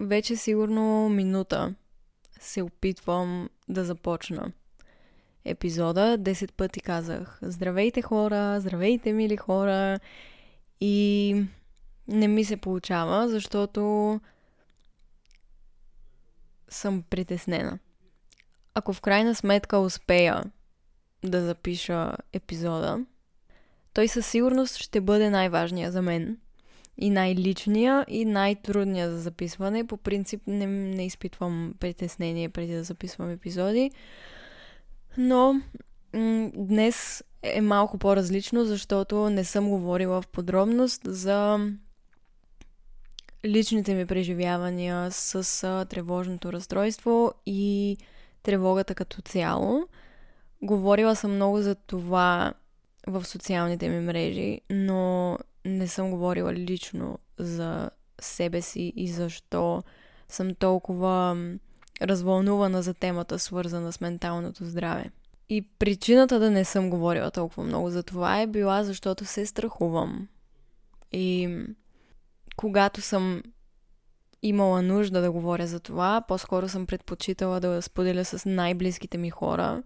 [0.00, 1.74] вече сигурно минута
[2.40, 4.52] се опитвам да започна
[5.44, 6.18] епизода.
[6.18, 10.00] 10 пъти казах Здравейте хора, здравейте мили хора
[10.80, 11.44] и
[12.08, 14.20] не ми се получава, защото
[16.68, 17.78] съм притеснена.
[18.74, 20.44] Ако в крайна сметка успея
[21.24, 23.06] да запиша епизода,
[23.92, 26.38] той със сигурност ще бъде най-важния за мен.
[26.98, 29.86] И най-личния, и най-трудния за записване.
[29.86, 33.90] По принцип не, не изпитвам притеснение преди да записвам епизоди.
[35.18, 35.52] Но
[36.12, 41.58] м- днес е малко по-различно, защото не съм говорила в подробност за
[43.44, 47.96] личните ми преживявания с а, тревожното разстройство и
[48.42, 49.88] тревогата като цяло.
[50.62, 52.52] Говорила съм много за това
[53.06, 59.82] в социалните ми мрежи, но не съм говорила лично за себе си и защо
[60.28, 61.36] съм толкова
[62.02, 65.10] развълнувана за темата, свързана с менталното здраве.
[65.48, 70.28] И причината да не съм говорила толкова много за това е била, защото се страхувам.
[71.12, 71.58] И
[72.56, 73.42] когато съм
[74.42, 79.82] имала нужда да говоря за това, по-скоро съм предпочитала да споделя с най-близките ми хора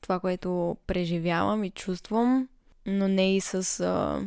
[0.00, 2.48] това, което преживявам и чувствам,
[2.86, 4.22] но не и с а,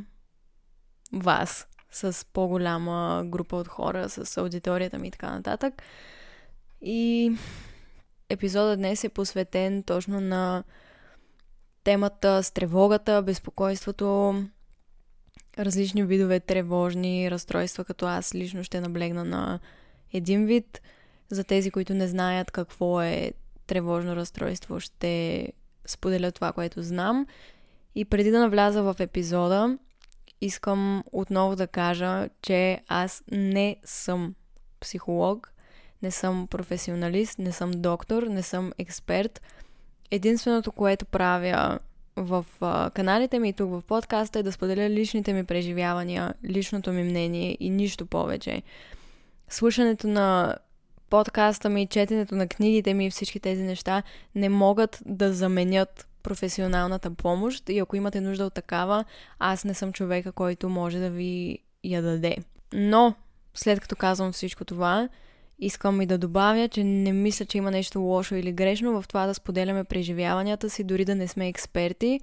[1.13, 5.83] вас, с по-голяма група от хора, с аудиторията ми и така нататък.
[6.81, 7.31] И
[8.29, 10.63] епизодът днес е посветен точно на
[11.83, 14.35] темата с тревогата, безпокойството,
[15.59, 19.59] различни видове тревожни разстройства, като аз лично ще наблегна на
[20.13, 20.81] един вид.
[21.29, 23.31] За тези, които не знаят какво е
[23.67, 25.47] тревожно разстройство, ще
[25.85, 27.27] споделя това, което знам.
[27.95, 29.77] И преди да навляза в епизода,
[30.45, 34.35] искам отново да кажа, че аз не съм
[34.79, 35.53] психолог,
[36.01, 39.41] не съм професионалист, не съм доктор, не съм експерт.
[40.11, 41.79] Единственото, което правя
[42.15, 42.45] в
[42.93, 47.57] каналите ми и тук в подкаста е да споделя личните ми преживявания, личното ми мнение
[47.59, 48.61] и нищо повече.
[49.49, 50.57] Слушането на
[51.09, 54.03] подкаста ми, четенето на книгите ми и всички тези неща
[54.35, 59.05] не могат да заменят професионалната помощ и ако имате нужда от такава,
[59.39, 62.37] аз не съм човека, който може да ви я даде.
[62.73, 63.13] Но,
[63.53, 65.09] след като казвам всичко това,
[65.59, 69.27] искам и да добавя, че не мисля, че има нещо лошо или грешно в това
[69.27, 72.19] да споделяме преживяванията си, дори да не сме експерти.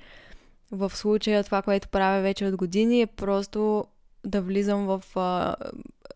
[0.73, 3.85] В случая това, което правя вече от години е просто
[4.25, 5.57] да влизам в а,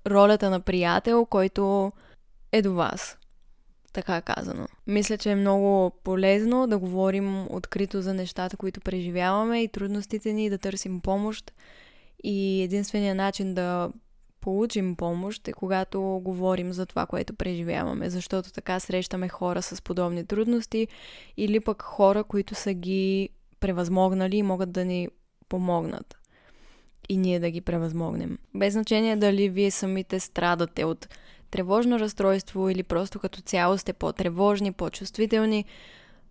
[0.07, 1.93] ролята на приятел, който
[2.53, 3.19] е до вас.
[3.95, 4.67] Така казано.
[4.87, 10.51] Мисля, че е много полезно да говорим открито за нещата, които преживяваме и трудностите ни,
[10.51, 11.53] да търсим помощ.
[12.25, 13.91] И единственият начин да
[14.41, 20.27] получим помощ е когато говорим за това, което преживяваме, защото така срещаме хора с подобни
[20.27, 20.89] трудности
[21.37, 23.29] или пък хора, които са ги
[23.61, 25.09] превъзмогнали и могат да ни
[25.49, 26.17] помогнат
[27.09, 28.39] и ние да ги превъзмогнем.
[28.55, 31.09] Без значение дали вие самите страдате от
[31.55, 35.65] тревожно разстройство или просто като цяло сте по-тревожни, по-чувствителни,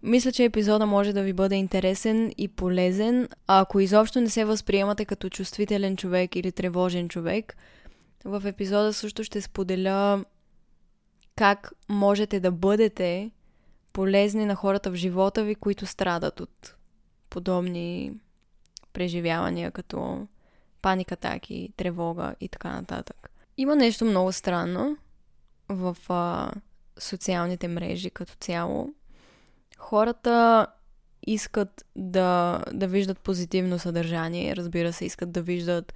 [0.01, 3.28] мисля, че епизода може да ви бъде интересен и полезен.
[3.47, 7.57] А ако изобщо не се възприемате като чувствителен човек или тревожен човек,
[8.25, 10.25] в епизода също ще споделя
[11.35, 13.31] как можете да бъдете
[13.94, 16.75] полезни на хората в живота ви, които страдат от
[17.29, 18.11] подобни
[18.94, 20.28] преживявания, като
[20.81, 23.29] паникатаки, тревога и така нататък.
[23.57, 24.97] Има нещо много странно
[25.69, 26.51] в а,
[26.97, 28.94] социалните мрежи като цяло.
[29.78, 30.68] Хората
[31.28, 35.94] искат да, да виждат позитивно съдържание, разбира се, искат да виждат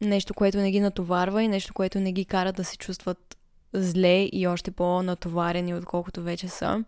[0.00, 3.36] нещо, което не ги натоварва и нещо, което не ги кара да се чувстват
[3.72, 6.84] зле и още по-натоварени, отколкото вече са.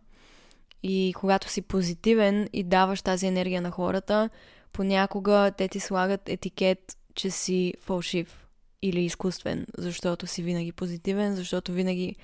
[0.82, 4.30] И когато си позитивен и даваш тази енергия на хората,
[4.72, 8.43] понякога те ти слагат етикет, че си фалшив
[8.84, 12.16] или изкуствен, защото си винаги позитивен, защото винаги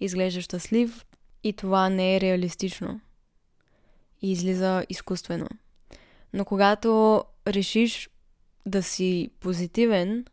[0.00, 1.06] изглеждаш щастлив
[1.44, 3.00] и това не е реалистично.
[4.22, 5.46] И излиза изкуствено.
[6.32, 8.10] Но когато решиш
[8.66, 10.24] да си позитивен,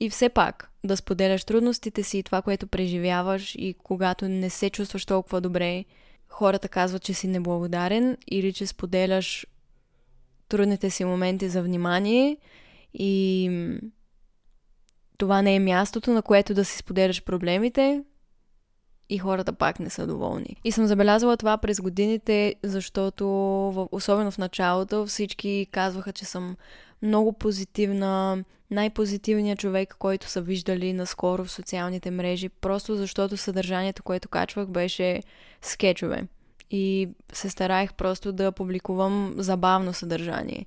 [0.00, 4.70] и все пак да споделяш трудностите си и това, което преживяваш и когато не се
[4.70, 5.84] чувстваш толкова добре,
[6.28, 9.46] хората казват, че си неблагодарен или че споделяш
[10.48, 12.36] трудните си моменти за внимание
[12.94, 13.50] и
[15.18, 18.04] това не е мястото, на което да си споделяш проблемите
[19.08, 20.56] и хората пак не са доволни.
[20.64, 26.56] И съм забелязала това през годините, защото особено в началото всички казваха, че съм
[27.02, 34.28] много позитивна, най-позитивният човек, който са виждали наскоро в социалните мрежи, просто защото съдържанието, което
[34.28, 35.22] качвах, беше
[35.62, 36.22] скетчове.
[36.70, 40.66] И се стараех просто да публикувам забавно съдържание.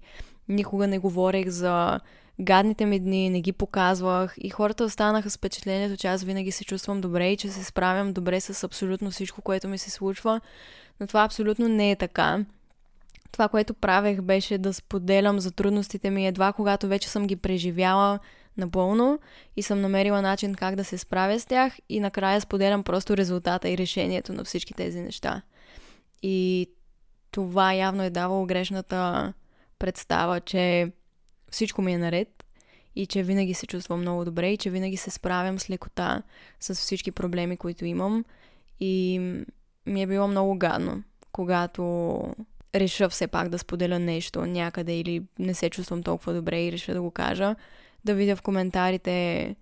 [0.50, 2.00] Никога не говорех за
[2.42, 6.66] гадните ми дни, не ги показвах и хората останаха с впечатлението, че аз винаги се
[6.66, 10.42] чувствам добре и че се справям добре с абсолютно всичко, което ми се случва,
[11.00, 12.46] но това абсолютно не е така.
[13.32, 18.20] Това, което правех, беше да споделям за трудностите ми едва когато вече съм ги преживяла
[18.58, 19.20] напълно
[19.56, 23.70] и съм намерила начин как да се справя с тях и накрая споделям просто резултата
[23.70, 25.42] и решението на всички тези неща.
[26.24, 26.68] И
[27.32, 29.34] това явно е давало грешната
[29.80, 30.92] представа, че
[31.52, 32.46] всичко ми е наред
[32.96, 36.24] и че винаги се чувствам много добре и че винаги се справям с лекота
[36.60, 38.26] с всички проблеми, които имам.
[38.80, 39.20] И
[39.86, 42.24] ми е било много гадно, когато
[42.76, 46.94] реша все пак да споделя нещо някъде или не се чувствам толкова добре и реша
[46.94, 47.56] да го кажа,
[48.06, 49.56] да видя в коментарите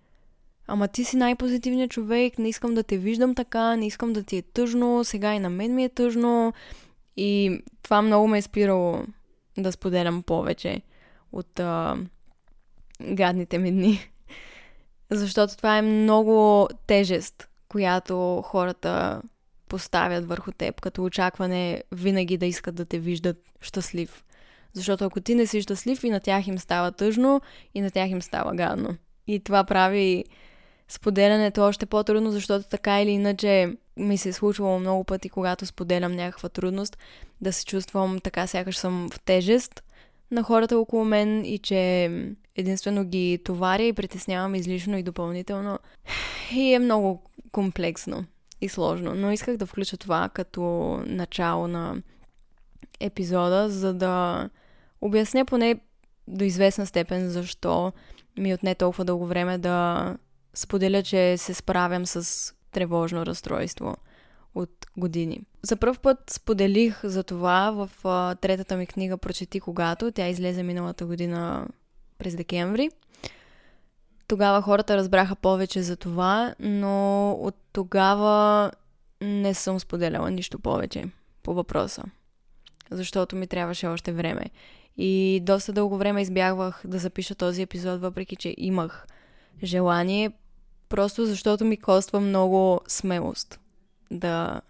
[0.67, 4.37] Ама ти си най-позитивният човек, не искам да те виждам така, не искам да ти
[4.37, 6.53] е тъжно, сега и на мен ми е тъжно.
[7.17, 9.03] И това много ме е спирало
[9.57, 10.81] да споделям повече
[11.37, 11.97] от а,
[13.01, 13.99] гадните ми дни.
[15.11, 19.21] Защото това е много тежест, която хората
[19.69, 24.23] поставят върху теб, като очакване винаги да искат да те виждат щастлив.
[24.73, 27.41] Защото ако ти не си щастлив и на тях им става тъжно
[27.73, 28.95] и на тях им става гадно.
[29.27, 30.25] И това прави
[30.87, 36.11] споделянето още по-трудно, защото така или иначе ми се е случвало много пъти, когато споделям
[36.11, 36.97] някаква трудност,
[37.41, 39.83] да се чувствам така, сякаш съм в тежест
[40.31, 42.11] на хората около мен и че
[42.55, 45.79] единствено ги товаря и притеснявам излишно и допълнително.
[46.55, 48.25] И е много комплексно
[48.61, 49.15] и сложно.
[49.15, 50.61] Но исках да включа това като
[51.05, 52.01] начало на
[52.99, 54.49] епизода, за да
[55.01, 55.79] обясня поне
[56.27, 57.91] до известна степен защо
[58.37, 60.17] ми отне толкова дълго време да
[60.53, 63.95] споделя, че се справям с тревожно разстройство
[64.57, 65.41] от години.
[65.61, 70.11] За първ път споделих за това в а, третата ми книга Прочети когато.
[70.11, 71.67] Тя излезе миналата година
[72.17, 72.89] през декември.
[74.27, 78.71] Тогава хората разбраха повече за това, но от тогава
[79.21, 81.05] не съм споделяла нищо повече
[81.43, 82.03] по въпроса.
[82.91, 84.45] Защото ми трябваше още време.
[84.97, 89.07] И доста дълго време избягвах да запиша този епизод, въпреки че имах
[89.63, 90.31] желание,
[90.89, 93.59] просто защото ми коства много смелост
[94.11, 94.61] да,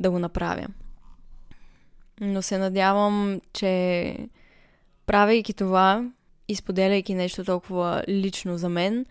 [0.00, 0.66] да го направя.
[2.20, 4.16] Но се надявам, че
[5.06, 6.10] правейки това
[6.48, 9.06] и споделяйки нещо толкова лично за мен,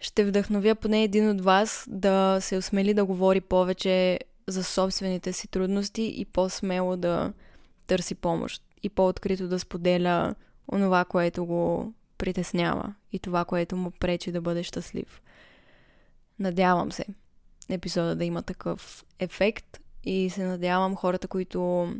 [0.00, 5.48] ще вдъхновя поне един от вас да се осмели да говори повече за собствените си
[5.48, 7.32] трудности и по-смело да
[7.86, 10.34] търси помощ и по-открито да споделя
[10.72, 15.22] онова, което го притеснява и това, което му пречи да бъде щастлив.
[16.38, 17.04] Надявам се
[17.72, 21.92] епизода да има такъв ефект и се надявам хората, които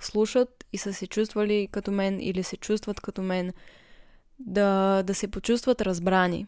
[0.00, 3.52] слушат и са се чувствали като мен или се чувстват като мен,
[4.38, 6.46] да, да се почувстват разбрани.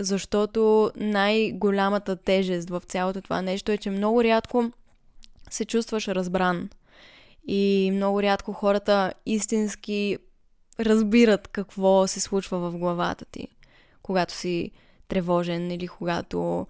[0.00, 4.70] Защото най-голямата тежест в цялото това нещо е, че много рядко
[5.50, 6.68] се чувстваш разбран.
[7.46, 10.18] И много рядко хората истински
[10.80, 13.48] разбират какво се случва в главата ти,
[14.02, 14.70] когато си
[15.08, 16.66] тревожен или когато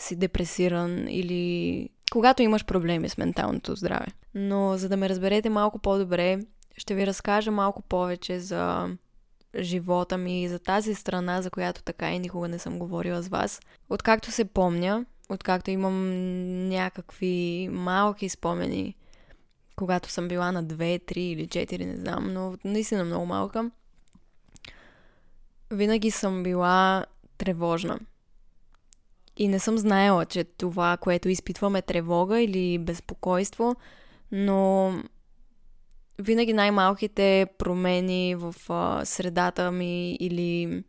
[0.00, 4.06] си депресиран или когато имаш проблеми с менталното здраве.
[4.34, 6.38] Но за да ме разберете малко по-добре,
[6.76, 8.88] ще ви разкажа малко повече за
[9.58, 13.28] живота ми и за тази страна, за която така и никога не съм говорила с
[13.28, 13.60] вас.
[13.90, 18.96] Откакто се помня, откакто имам някакви малки спомени,
[19.76, 23.70] когато съм била на 2, 3 или 4, не знам, но наистина много малка,
[25.70, 27.06] винаги съм била
[27.38, 27.98] тревожна.
[29.40, 33.76] И не съм знаела, че това, което изпитвам е тревога или безпокойство,
[34.32, 34.92] но
[36.18, 38.54] винаги най-малките промени в
[39.04, 40.82] средата ми или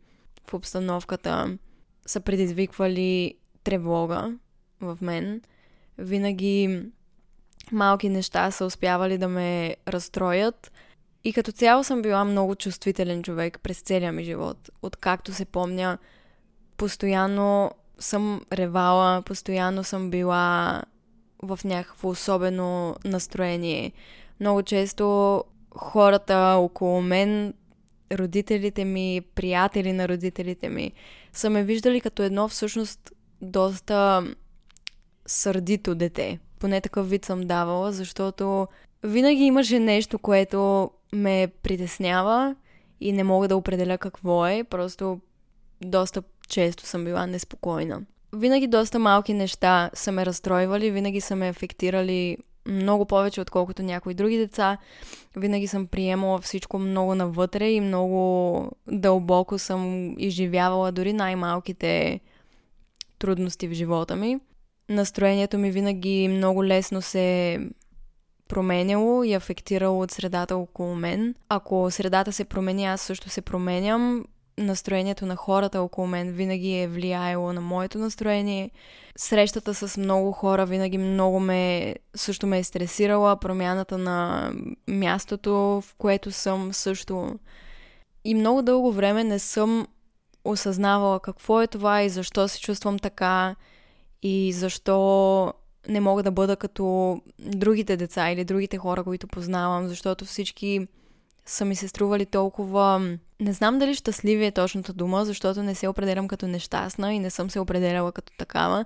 [0.48, 1.58] в обстановката
[2.06, 4.38] са предизвиквали тревога
[4.80, 5.42] в мен.
[5.98, 6.82] Винаги
[7.72, 10.72] малки неща са успявали да ме разстроят.
[11.24, 14.70] И като цяло съм била много чувствителен човек през целия ми живот.
[14.82, 15.98] Откакто се помня,
[16.76, 17.70] постоянно
[18.02, 20.82] съм ревала, постоянно съм била
[21.42, 23.92] в някакво особено настроение.
[24.40, 25.44] Много често
[25.76, 27.54] хората около мен,
[28.12, 30.92] родителите ми, приятели на родителите ми,
[31.32, 34.26] са ме виждали като едно всъщност доста
[35.26, 36.38] сърдито дете.
[36.58, 38.68] Поне такъв вид съм давала, защото
[39.02, 42.56] винаги имаше нещо, което ме притеснява
[43.00, 45.20] и не мога да определя какво е, просто
[45.80, 48.02] доста често съм била неспокойна.
[48.32, 54.14] Винаги доста малки неща са ме разстройвали, винаги са ме афектирали много повече, отколкото някои
[54.14, 54.78] други деца.
[55.36, 62.20] Винаги съм приемала всичко много навътре и много дълбоко съм изживявала дори най-малките
[63.18, 64.38] трудности в живота ми.
[64.88, 67.58] Настроението ми винаги много лесно се
[68.48, 71.34] променяло и афектирало от средата около мен.
[71.48, 74.24] Ако средата се промени, аз също се променям.
[74.58, 78.70] Настроението на хората около мен винаги е влияело на моето настроение.
[79.16, 83.36] Срещата с много хора винаги много ме, също ме е стресирала.
[83.36, 84.50] Промяната на
[84.88, 87.38] мястото, в което съм също.
[88.24, 89.86] И много дълго време не съм
[90.44, 93.56] осъзнавала какво е това и защо се чувствам така
[94.22, 95.52] и защо
[95.88, 100.86] не мога да бъда като другите деца или другите хора, които познавам, защото всички
[101.46, 103.16] са ми се стрували толкова...
[103.40, 107.30] Не знам дали щастливи е точната дума, защото не се определям като нещастна и не
[107.30, 108.84] съм се определяла като такава,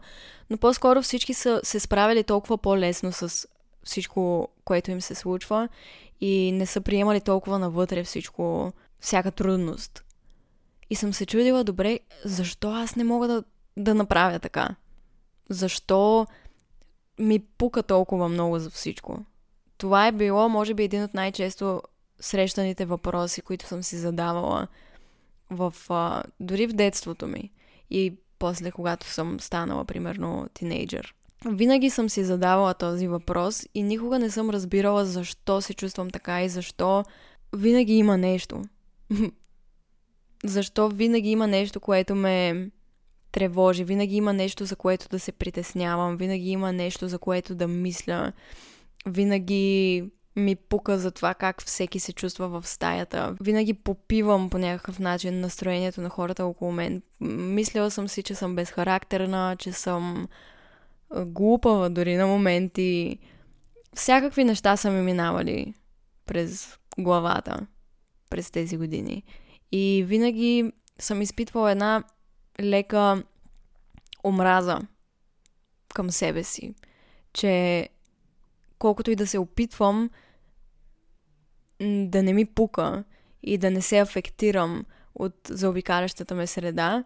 [0.51, 3.49] но по-скоро всички са се справили толкова по-лесно с
[3.85, 5.69] всичко, което им се случва
[6.21, 10.05] и не са приемали толкова навътре всичко, всяка трудност.
[10.91, 13.45] И съм се чудила, добре, защо аз не мога да,
[13.77, 14.69] да направя така?
[15.51, 16.27] Защо
[17.19, 19.25] ми пука толкова много за всичко?
[19.79, 21.83] Това е било, може би, един от най-често
[22.21, 24.69] срещаните въпроси, които съм си задавала
[25.51, 27.53] в, а, дори в детството ми
[27.91, 31.15] и после, когато съм станала, примерно, тинейджър.
[31.45, 36.43] Винаги съм си задавала този въпрос и никога не съм разбирала защо се чувствам така
[36.43, 37.05] и защо
[37.57, 38.63] винаги има нещо.
[40.45, 42.71] защо винаги има нещо, което ме
[43.33, 47.69] тревожи, винаги има нещо, за което да се притеснявам, винаги има нещо, за което да
[47.69, 48.33] мисля,
[49.07, 50.05] винаги
[50.37, 53.37] ми пука за това как всеки се чувства в стаята.
[53.41, 57.03] Винаги попивам по някакъв начин настроението на хората около мен.
[57.21, 60.29] Мислила съм си, че съм безхарактерна, че съм
[61.15, 63.19] глупава дори на моменти.
[63.95, 65.75] Всякакви неща са ми минавали
[66.27, 67.67] през главата
[68.31, 69.23] през тези години.
[69.73, 72.05] И винаги съм изпитвала една
[72.61, 73.23] лека
[74.25, 74.79] омраза
[75.95, 76.75] към себе си.
[77.33, 77.89] Че
[78.79, 80.11] колкото и да се опитвам
[81.81, 83.05] да не ми пука
[83.43, 87.05] и да не се афектирам от заобикалящата ме среда,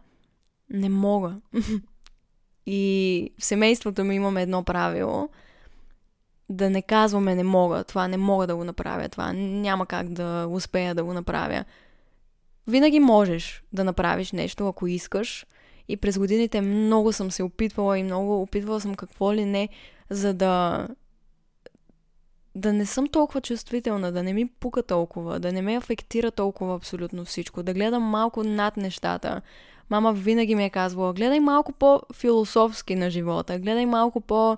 [0.70, 1.36] не мога.
[2.66, 5.28] и в семейството ми имаме едно правило
[6.48, 10.46] да не казваме не мога, това не мога да го направя, това няма как да
[10.50, 11.64] успея да го направя.
[12.66, 15.46] Винаги можеш да направиш нещо, ако искаш.
[15.88, 19.68] И през годините много съм се опитвала и много опитвала съм какво ли не,
[20.10, 20.86] за да
[22.54, 26.74] да не съм толкова чувствителна, да не ми пука толкова, да не ме афектира толкова
[26.74, 29.42] абсолютно всичко, да гледам малко над нещата.
[29.90, 34.56] Мама винаги ми е казвала, гледай малко по-философски на живота, гледай малко по...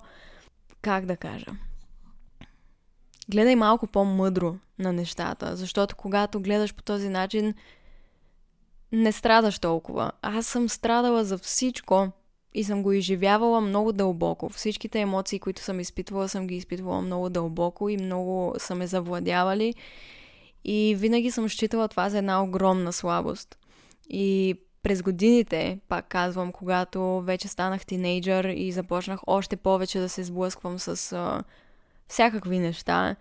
[0.81, 1.51] как да кажа?
[3.29, 7.53] Гледай малко по-мъдро на нещата, защото когато гледаш по този начин,
[8.91, 10.11] не страдаш толкова.
[10.21, 12.11] Аз съм страдала за всичко
[12.53, 14.49] и съм го изживявала много дълбоко.
[14.49, 19.73] Всичките емоции, които съм изпитвала, съм ги изпитвала много дълбоко и много са ме завладявали.
[20.65, 23.57] И винаги съм считала това за една огромна слабост.
[24.09, 30.23] И през годините, пак казвам, когато вече станах тинейджър и започнах още повече да се
[30.23, 31.43] сблъсквам с а,
[32.07, 33.15] всякакви неща,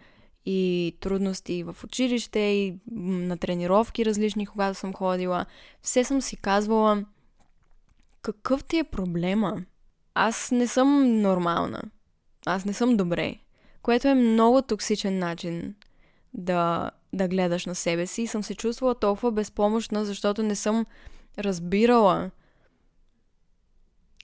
[0.46, 5.46] и трудности в училище, и на тренировки различни, когато съм ходила.
[5.82, 7.04] Все съм си казвала,
[8.22, 9.62] какъв ти е проблема?
[10.14, 11.82] Аз не съм нормална.
[12.46, 13.34] Аз не съм добре.
[13.82, 15.74] Което е много токсичен начин
[16.34, 18.22] да, да гледаш на себе си.
[18.22, 20.86] И съм се чувствала толкова безпомощна, защото не съм
[21.38, 22.30] разбирала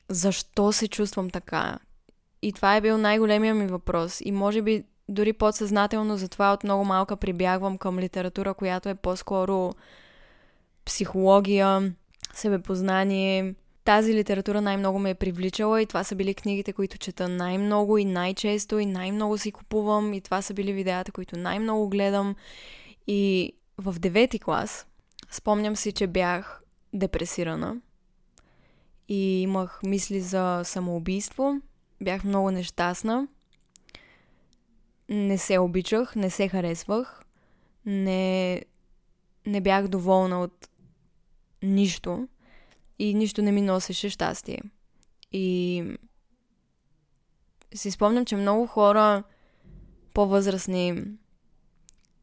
[0.08, 1.78] защо се чувствам така.
[2.42, 4.20] И това е бил най-големия ми въпрос.
[4.24, 9.72] И може би дори подсъзнателно, затова от много малка прибягвам към литература, която е по-скоро
[10.84, 11.94] психология,
[12.34, 13.54] себепознание.
[13.88, 18.04] Тази литература най-много ме е привличала и това са били книгите, които чета най-много и
[18.04, 22.34] най-често и най-много си купувам и това са били видеята, които най-много гледам.
[23.06, 24.86] И в девети клас
[25.30, 27.76] спомням си, че бях депресирана
[29.08, 31.60] и имах мисли за самоубийство.
[32.02, 33.28] Бях много нещастна
[35.08, 37.22] не се обичах, не се харесвах,
[37.86, 38.62] не,
[39.46, 40.68] не бях доволна от
[41.62, 42.28] нищо
[42.98, 44.62] и нищо не ми носеше щастие.
[45.32, 45.84] И
[47.74, 49.22] си спомням, че много хора
[50.14, 51.04] по-възрастни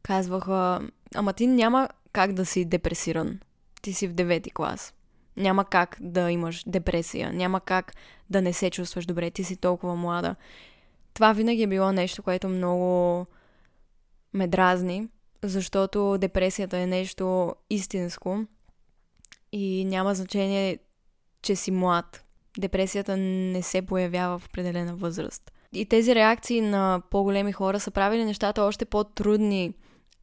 [0.02, 0.80] казваха,
[1.14, 3.40] ама ти няма как да си депресиран.
[3.82, 4.94] Ти си в девети клас.
[5.36, 7.32] Няма как да имаш депресия.
[7.32, 7.92] Няма как
[8.30, 9.30] да не се чувстваш добре.
[9.30, 10.36] Ти си толкова млада.
[11.14, 13.26] Това винаги е било нещо, което много
[14.32, 15.08] ме дразни,
[15.42, 18.44] защото депресията е нещо истинско
[19.56, 20.78] и няма значение,
[21.42, 22.24] че си млад.
[22.58, 25.52] Депресията не се появява в определена възраст.
[25.72, 29.74] И тези реакции на по-големи хора са правили нещата още по-трудни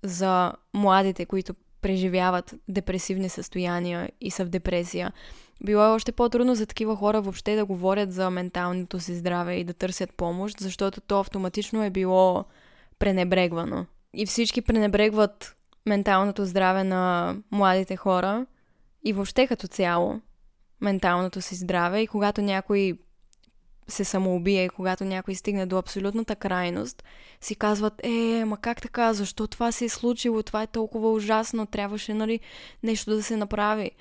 [0.03, 5.13] за младите, които преживяват депресивни състояния и са в депресия.
[5.65, 9.63] Било е още по-трудно за такива хора въобще да говорят за менталното си здраве и
[9.63, 12.45] да търсят помощ, защото то автоматично е било
[12.99, 13.85] пренебрегвано.
[14.13, 18.45] И всички пренебрегват менталното здраве на младите хора
[19.03, 20.21] и въобще като цяло
[20.81, 22.97] менталното си здраве и когато някой
[23.87, 27.03] се самоубие и когато някой стигне до абсолютната крайност,
[27.41, 31.65] си казват, е, ма как така, защо това се е случило, това е толкова ужасно,
[31.65, 32.39] трябваше, нали,
[32.83, 33.91] нещо да се направи.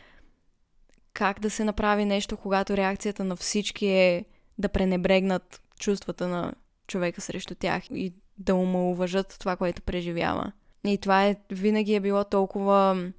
[1.12, 4.24] Как да се направи нещо, когато реакцията на всички е
[4.58, 6.52] да пренебрегнат чувствата на
[6.86, 10.52] човека срещу тях и да уважат това, което преживява.
[10.86, 13.10] И това е, винаги е било толкова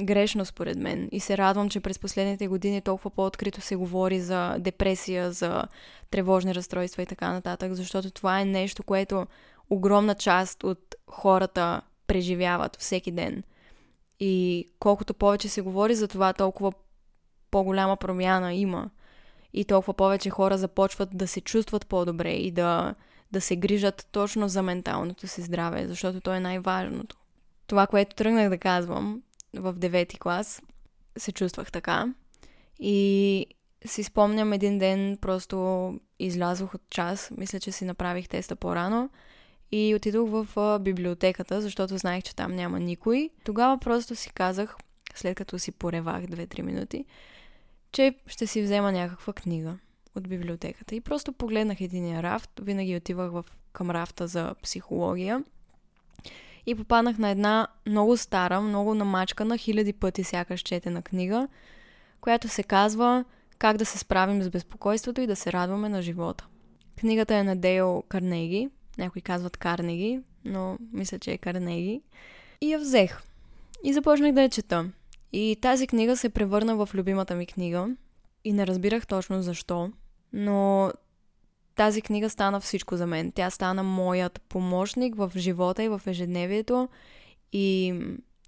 [0.00, 1.08] грешно според мен.
[1.12, 5.64] И се радвам, че през последните години толкова по-открито се говори за депресия, за
[6.10, 9.26] тревожни разстройства и така нататък, защото това е нещо, което
[9.70, 13.42] огромна част от хората преживяват всеки ден.
[14.20, 16.72] И колкото повече се говори за това, толкова
[17.50, 18.90] по-голяма промяна има.
[19.52, 22.94] И толкова повече хора започват да се чувстват по-добре и да,
[23.32, 27.16] да се грижат точно за менталното си здраве, защото то е най-важното.
[27.66, 29.22] Това, което тръгнах да казвам,
[29.54, 30.62] в девети клас
[31.18, 32.14] се чувствах така.
[32.80, 33.46] И
[33.84, 39.10] си спомням един ден, просто излязох от час, мисля, че си направих теста по-рано
[39.72, 43.30] и отидох в библиотеката, защото знаех, че там няма никой.
[43.44, 44.76] Тогава просто си казах,
[45.14, 47.04] след като си поревах 2-3 минути,
[47.92, 49.78] че ще си взема някаква книга
[50.16, 50.94] от библиотеката.
[50.94, 55.44] И просто погледнах единия рафт, винаги отивах в, към рафта за психология
[56.66, 61.48] и попаднах на една много стара, много намачкана, хиляди пъти сякаш четена книга,
[62.20, 63.24] която се казва
[63.58, 66.46] Как да се справим с безпокойството и да се радваме на живота.
[67.00, 72.02] Книгата е на Дейл Карнеги, някои казват Карнеги, но мисля, че е Карнеги.
[72.60, 73.22] И я взех.
[73.84, 74.90] И започнах да я чета.
[75.32, 77.96] И тази книга се превърна в любимата ми книга.
[78.44, 79.90] И не разбирах точно защо,
[80.32, 80.92] но
[81.76, 83.32] тази книга стана всичко за мен.
[83.32, 86.88] Тя стана моят помощник в живота и в ежедневието
[87.52, 87.94] и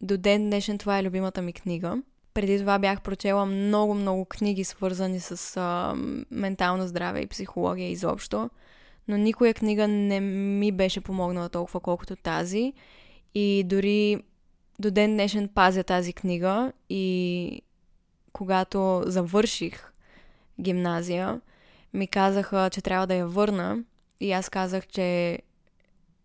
[0.00, 2.02] до ден днешен това е любимата ми книга.
[2.34, 5.94] Преди това бях прочела много-много книги, свързани с а,
[6.30, 8.50] ментално здраве и психология изобщо,
[9.08, 12.72] но никоя книга не ми беше помогнала толкова, колкото тази.
[13.34, 14.22] И дори
[14.78, 17.62] до ден днешен пазя тази книга и
[18.32, 19.92] когато завърших
[20.60, 21.40] гимназия,
[21.94, 23.78] ми казаха, че трябва да я върна
[24.20, 25.38] и аз казах, че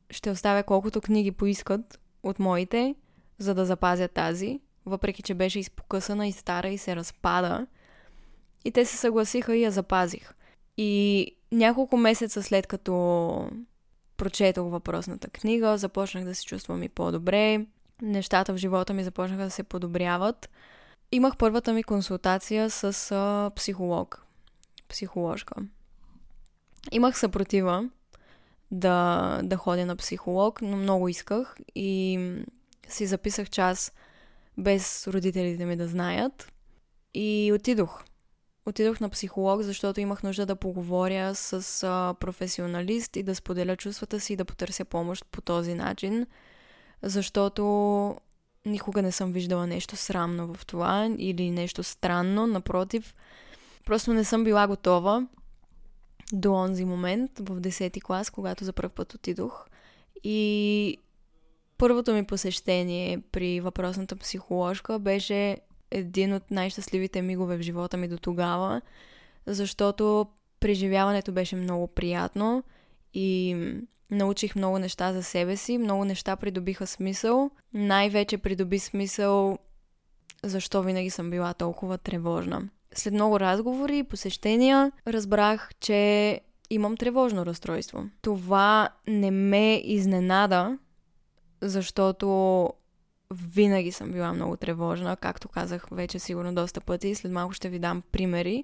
[0.10, 2.95] ще оставя колкото книги поискат от моите,
[3.38, 7.67] за да запазя тази, въпреки че беше изпокъсана и стара и се разпада.
[8.65, 10.34] И те се съгласиха и я запазих.
[10.78, 13.49] И няколко месеца след като
[14.17, 17.65] прочетох въпросната книга, започнах да се чувствам и по-добре,
[18.02, 20.49] нещата в живота ми започнаха да се подобряват.
[21.12, 24.26] Имах първата ми консултация с психолог
[24.93, 25.56] психоложка.
[26.91, 27.89] Имах съпротива
[28.71, 32.19] да, да ходя на психолог, но много исках и
[32.88, 33.91] си записах час
[34.58, 36.51] без родителите ми да знаят
[37.13, 38.03] и отидох.
[38.65, 44.19] Отидох на психолог, защото имах нужда да поговоря с а, професионалист и да споделя чувствата
[44.19, 46.27] си и да потърся помощ по този начин,
[47.01, 47.63] защото
[48.65, 52.47] никога не съм виждала нещо срамно в това или нещо странно.
[52.47, 53.15] Напротив,
[53.86, 55.28] Просто не съм била готова
[56.34, 59.67] до онзи момент, в 10-ти клас, когато за първ път отидох.
[60.24, 60.98] И
[61.78, 65.58] първото ми посещение при въпросната психоложка беше
[65.91, 68.82] един от най-щастливите мигове в живота ми до тогава,
[69.46, 70.28] защото
[70.60, 72.63] преживяването беше много приятно
[73.13, 73.58] и
[74.12, 77.50] научих много неща за себе си, много неща придобиха смисъл.
[77.74, 79.58] Най-вече придоби смисъл
[80.43, 82.69] защо винаги съм била толкова тревожна.
[82.95, 88.06] След много разговори и посещения разбрах, че имам тревожно разстройство.
[88.21, 90.77] Това не ме изненада,
[91.62, 92.69] защото
[93.32, 97.79] винаги съм била много тревожна, както казах вече сигурно доста пъти, след малко ще ви
[97.79, 98.63] дам примери.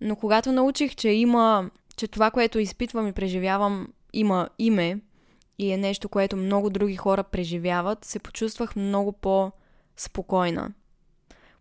[0.00, 5.00] Но когато научих, че има, че това, което изпитвам и преживявам, има име
[5.58, 10.72] и е нещо, което много други хора преживяват, се почувствах много по-спокойна.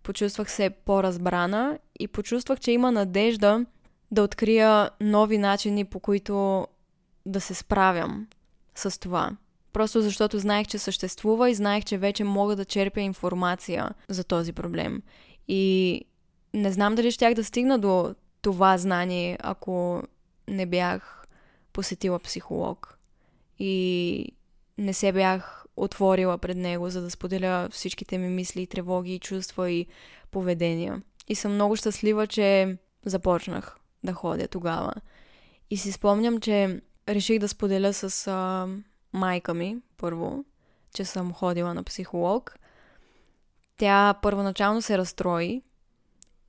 [0.08, 3.65] Почувствах се по-разбрана и почувствах, че има надежда
[4.12, 6.67] да открия нови начини, по които
[7.26, 8.28] да се справям
[8.76, 9.32] с това.
[9.74, 14.54] Просто защото знаех, че съществува и знаех, че вече мога да черпя информация за този
[14.54, 15.02] проблем.
[15.48, 16.02] И
[16.54, 20.04] не знам дали щях да стигна до това знание, ако
[20.48, 21.28] не бях
[21.74, 23.00] посетила психолог.
[23.60, 24.32] И
[24.78, 29.88] не се бях отворила пред него, за да споделя всичките ми мисли, тревоги, чувства и
[30.32, 31.02] поведения.
[31.28, 34.94] И съм много щастлива, че започнах да ходя тогава.
[35.70, 38.68] И си спомням, че реших да споделя с а,
[39.13, 40.46] майка ми, първо,
[40.94, 42.60] че съм ходила на психолог.
[43.78, 45.62] Тя първоначално се разстрои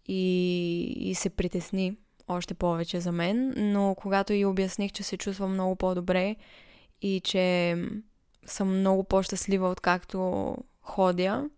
[0.07, 1.97] и, и се притесни
[2.29, 6.37] още повече за мен, но когато й обясних, че се чувствам много по-добре
[7.03, 7.77] и че
[8.47, 11.51] съм много по-щастлива откакто ходя,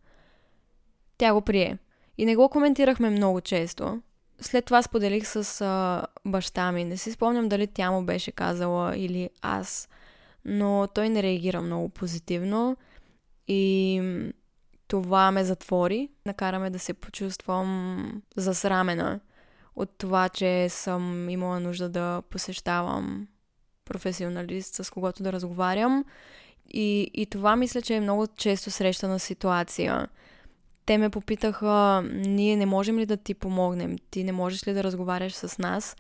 [1.19, 1.79] тя го прие.
[2.19, 4.03] И не го коментирахме много често.
[4.41, 6.85] След това споделих с а, баща ми.
[6.85, 9.89] Не си спомням дали тя му беше казала или аз,
[10.45, 12.77] но той не реагира много позитивно
[13.49, 14.03] и
[14.89, 16.09] това ме затвори.
[16.27, 19.21] Накараме да се почувствам засрамена
[19.77, 23.29] от това, че съм имала нужда да посещавам
[23.85, 26.05] професионалист, с когото да разговарям.
[26.71, 30.09] И, и това мисля, че е много често срещана ситуация.
[30.87, 33.97] Те ме попитаха, ние не можем ли да ти помогнем?
[34.11, 35.97] Ти не можеш ли да разговаряш с нас?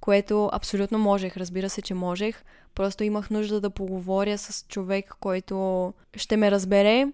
[0.00, 2.44] Което абсолютно можех, разбира се, че можех.
[2.74, 7.06] Просто имах нужда да поговоря с човек, който ще ме разбере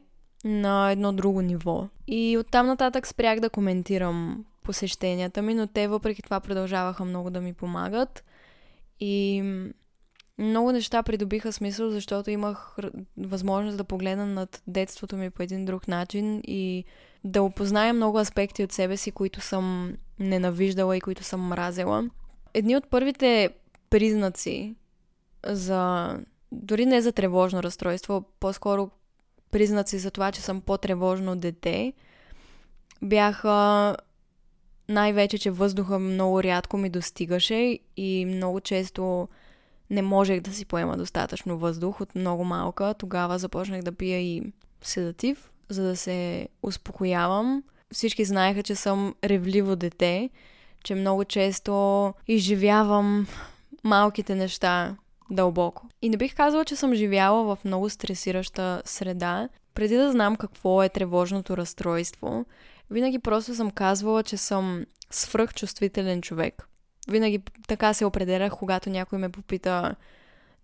[0.45, 1.89] на едно друго ниво.
[2.07, 7.41] И оттам нататък спрях да коментирам посещенията ми, но те въпреки това продължаваха много да
[7.41, 8.25] ми помагат.
[9.01, 9.43] И
[10.39, 12.77] много неща придобиха смисъл, защото имах
[13.17, 16.85] възможност да погледна над детството ми по един друг начин и
[17.25, 22.11] да опозная много аспекти от себе си, които съм ненавиждала и които съм мразила.
[22.55, 23.51] Едни от първите
[23.91, 24.75] признаци
[25.47, 26.11] за...
[26.53, 28.91] дори не за тревожно разстройство, по-скоро
[29.51, 31.93] признаци за това, че съм по-тревожно дете,
[33.03, 33.97] бяха
[34.89, 39.29] най-вече, че въздуха много рядко ми достигаше и много често
[39.91, 42.95] не можех да си поема достатъчно въздух от много малка.
[42.99, 44.43] Тогава започнах да пия и
[44.83, 47.63] седатив, за да се успокоявам.
[47.93, 50.31] Всички знаеха, че съм ревливо дете,
[50.85, 53.27] че много често изживявам
[53.85, 54.97] малките неща
[55.31, 55.87] дълбоко.
[56.03, 59.49] И не бих казала, че съм живяла в много стресираща среда.
[59.75, 62.45] Преди да знам какво е тревожното разстройство,
[62.91, 66.69] винаги просто съм казвала, че съм свръхчувствителен човек.
[67.09, 69.95] Винаги така се определях, когато някой ме попита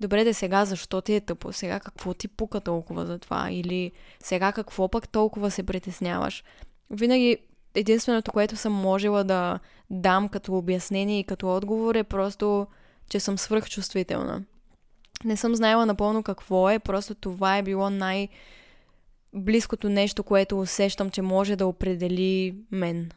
[0.00, 3.92] добре де сега защо ти е тъпо, сега какво ти пука толкова за това или
[4.20, 6.44] сега какво пък толкова се притесняваш.
[6.90, 7.38] Винаги
[7.74, 9.58] единственото, което съм можела да
[9.90, 12.66] дам като обяснение и като отговор е просто,
[13.10, 14.42] че съм свръхчувствителна.
[15.24, 18.28] Не съм знаела напълно какво е, просто това е било най-
[19.34, 23.10] близкото нещо, което усещам, че може да определи мен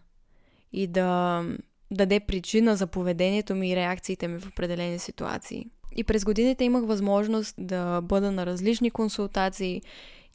[0.73, 1.43] и да
[1.91, 5.65] даде причина за поведението ми и реакциите ми в определени ситуации.
[5.95, 9.81] И през годините имах възможност да бъда на различни консултации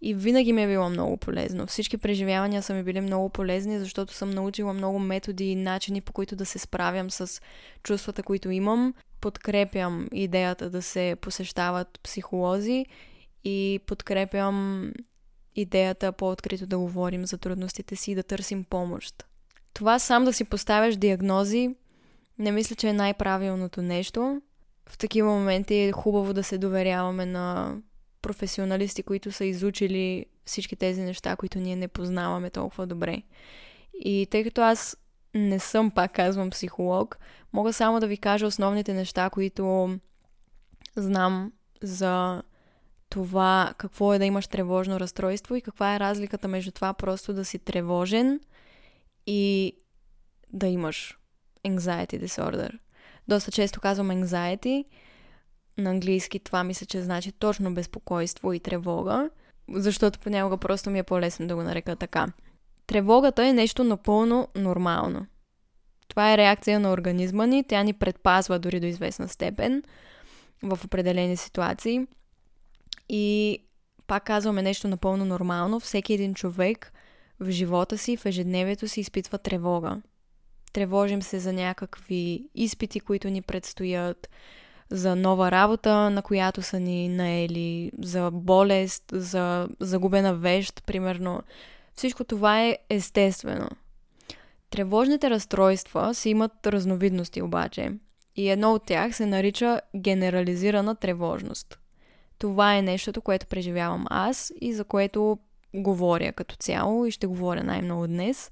[0.02, 1.66] и винаги ми е било много полезно.
[1.66, 6.12] Всички преживявания са ми били много полезни, защото съм научила много методи и начини, по
[6.12, 7.40] които да се справям с
[7.82, 8.94] чувствата, които имам.
[9.20, 12.86] Подкрепям идеята да се посещават психолози
[13.44, 14.90] и подкрепям
[15.56, 19.26] идеята по-открито да говорим за трудностите си и да търсим помощ.
[19.74, 21.74] Това сам да си поставяш диагнози,
[22.38, 24.42] не мисля, че е най-правилното нещо.
[24.88, 27.76] В такива моменти е хубаво да се доверяваме на
[28.22, 33.22] професионалисти, които са изучили всички тези неща, които ние не познаваме толкова добре.
[33.94, 34.96] И тъй като аз
[35.34, 37.18] не съм, пак казвам, психолог,
[37.52, 39.96] мога само да ви кажа основните неща, които
[40.96, 41.52] знам
[41.82, 42.42] за
[43.08, 47.44] това какво е да имаш тревожно разстройство и каква е разликата между това просто да
[47.44, 48.40] си тревожен
[49.26, 49.72] и
[50.52, 51.18] да имаш
[51.66, 52.78] anxiety disorder.
[53.28, 54.84] Доста често казвам anxiety.
[55.78, 59.30] На английски това мисля, че значи точно безпокойство и тревога,
[59.68, 62.26] защото понякога просто ми е по-лесно да го нарека така.
[62.86, 65.26] Тревогата е нещо напълно нормално.
[66.08, 69.82] Това е реакция на организма ни, тя ни предпазва дори до известна степен
[70.62, 72.06] в определени ситуации.
[73.08, 73.58] И
[74.06, 75.80] пак казваме нещо напълно нормално.
[75.80, 76.92] Всеки един човек
[77.40, 80.02] в живота си, в ежедневието си изпитва тревога.
[80.72, 84.28] Тревожим се за някакви изпити, които ни предстоят,
[84.90, 91.42] за нова работа, на която са ни наели, за болест, за загубена вещ, примерно.
[91.94, 93.68] Всичко това е естествено.
[94.70, 97.92] Тревожните разстройства си имат разновидности обаче.
[98.36, 101.78] И едно от тях се нарича генерализирана тревожност.
[102.38, 105.38] Това е нещото, което преживявам аз и за което
[105.74, 108.50] говоря като цяло и ще говоря най-много днес.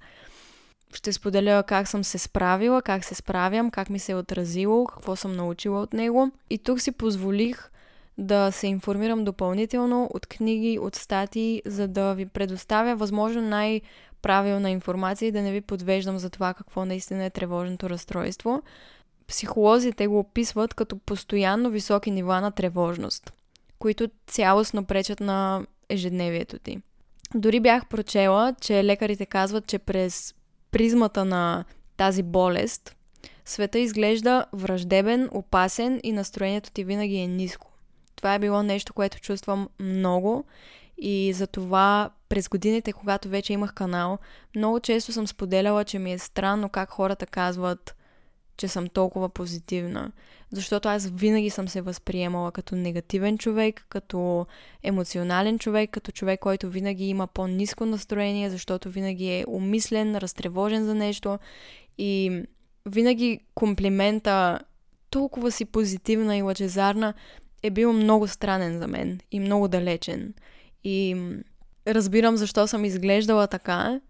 [0.95, 5.17] Ще споделя как съм се справила, как се справям, как ми се е отразило, какво
[5.17, 6.31] съм научила от него.
[6.51, 7.71] И тук си позволих
[8.19, 15.27] да се информирам допълнително от книги, от статии, за да ви предоставя възможно най-правилна информация
[15.27, 18.63] и да не ви подвеждам за това какво наистина е тревожното разстройство.
[19.29, 23.33] Психолозите го описват като постоянно високи нива на тревожност,
[23.79, 26.81] които цялостно пречат на ежедневието ти.
[27.35, 30.35] Дори бях прочела, че лекарите казват, че през
[30.71, 31.65] призмата на
[31.97, 32.97] тази болест
[33.45, 37.67] света изглежда враждебен, опасен и настроението ти винаги е ниско.
[38.17, 40.45] Това е било нещо, което чувствам много
[40.99, 44.19] и затова през годините, когато вече имах канал,
[44.57, 47.97] много често съм споделяла, че ми е странно как хората казват
[48.59, 50.13] че съм толкова позитивна.
[50.51, 54.47] Защото аз винаги съм се възприемала като негативен човек, като
[54.83, 60.95] емоционален човек, като човек, който винаги има по-низко настроение, защото винаги е умислен, разтревожен за
[60.95, 61.39] нещо.
[61.99, 62.43] И
[62.87, 64.61] винаги комплимента
[65.11, 67.15] толкова си позитивна и лъчезарна
[67.63, 70.35] е бил много странен за мен и много далечен.
[70.85, 71.17] И
[71.87, 74.01] разбирам защо съм изглеждала така,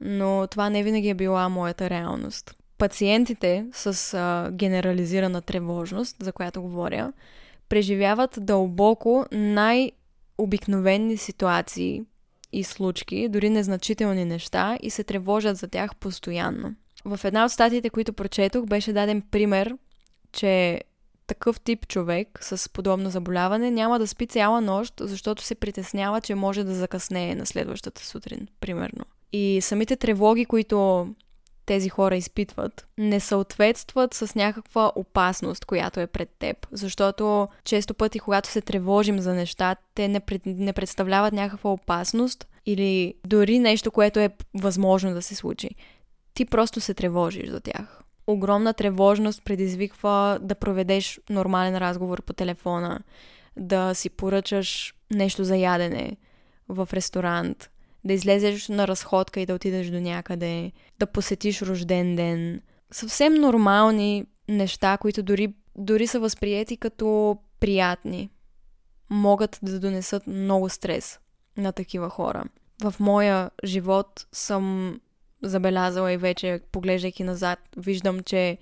[0.00, 6.62] но това не винаги е била моята реалност пациентите с а, генерализирана тревожност, за която
[6.62, 7.12] говоря,
[7.68, 12.02] преживяват дълбоко най-обикновени ситуации
[12.52, 16.74] и случки, дори незначителни неща и се тревожат за тях постоянно.
[17.04, 19.76] В една от статиите, които прочетох, беше даден пример,
[20.32, 20.80] че
[21.26, 26.34] такъв тип човек с подобно заболяване няма да спи цяла нощ, защото се притеснява, че
[26.34, 29.04] може да закъснее на следващата сутрин, примерно.
[29.32, 31.08] И самите тревоги, които
[31.66, 36.66] тези хора изпитват, не съответстват с някаква опасност, която е пред теб.
[36.72, 42.46] Защото често пъти, когато се тревожим за неща, те не, пред, не представляват някаква опасност
[42.66, 45.70] или дори нещо, което е възможно да се случи.
[46.34, 48.02] Ти просто се тревожиш за тях.
[48.26, 53.00] Огромна тревожност предизвиква да проведеш нормален разговор по телефона,
[53.56, 56.16] да си поръчаш нещо за ядене
[56.68, 57.70] в ресторант,
[58.04, 62.60] да излезеш на разходка и да отидеш до някъде, да посетиш рожден ден.
[62.92, 68.30] Съвсем нормални неща, които дори, дори са възприяти като приятни.
[69.10, 71.18] Могат да донесат много стрес
[71.56, 72.44] на такива хора.
[72.82, 74.96] В моя живот съм
[75.42, 78.58] забелязала и вече, поглеждайки назад, виждам, че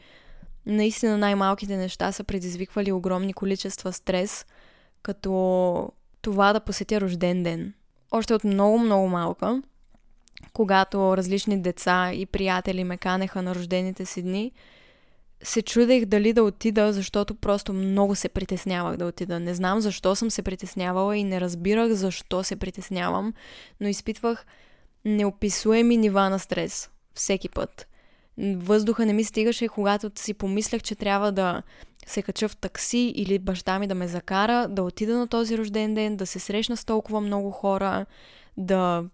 [0.66, 4.46] наистина най-малките неща са предизвиквали огромни количества стрес,
[5.02, 5.88] като
[6.22, 7.74] това да посетя рожден ден,
[8.12, 9.62] още от много-много малка,
[10.52, 14.52] когато различни деца и приятели ме канеха на рождените си дни,
[15.42, 19.40] се чудех дали да отида, защото просто много се притеснявах да отида.
[19.40, 23.34] Не знам защо съм се притеснявала и не разбирах защо се притеснявам,
[23.80, 24.46] но изпитвах
[25.04, 27.88] неописуеми нива на стрес всеки път.
[28.38, 31.62] Въздуха не ми стигаше, когато си помислях, че трябва да
[32.06, 35.94] се кача в такси или баща ми да ме закара, да отида на този рожден
[35.94, 38.06] ден, да се срещна с толкова много хора,
[38.56, 39.04] да...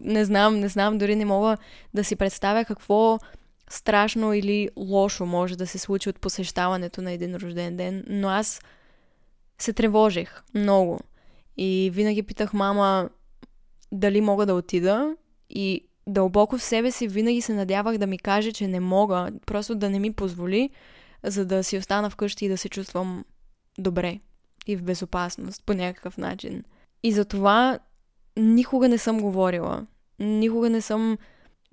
[0.00, 1.56] Не знам, не знам, дори не мога
[1.94, 3.18] да си представя какво
[3.70, 8.60] страшно или лошо може да се случи от посещаването на един рожден ден, но аз
[9.58, 11.00] се тревожих много.
[11.56, 13.10] И винаги питах мама
[13.92, 15.16] дали мога да отида
[15.50, 19.74] и дълбоко в себе си винаги се надявах да ми каже, че не мога, просто
[19.74, 20.70] да не ми позволи,
[21.24, 23.24] за да си остана вкъщи и да се чувствам
[23.78, 24.20] добре
[24.66, 26.64] и в безопасност по някакъв начин.
[27.02, 27.78] И за това
[28.36, 29.86] никога не съм говорила.
[30.18, 31.18] Никога не съм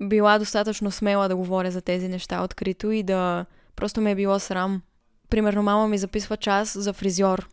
[0.02, 4.40] била достатъчно смела да говоря за тези неща открито и да просто ме е било
[4.40, 4.82] срам.
[5.30, 7.50] Примерно мама ми записва час за фризьор,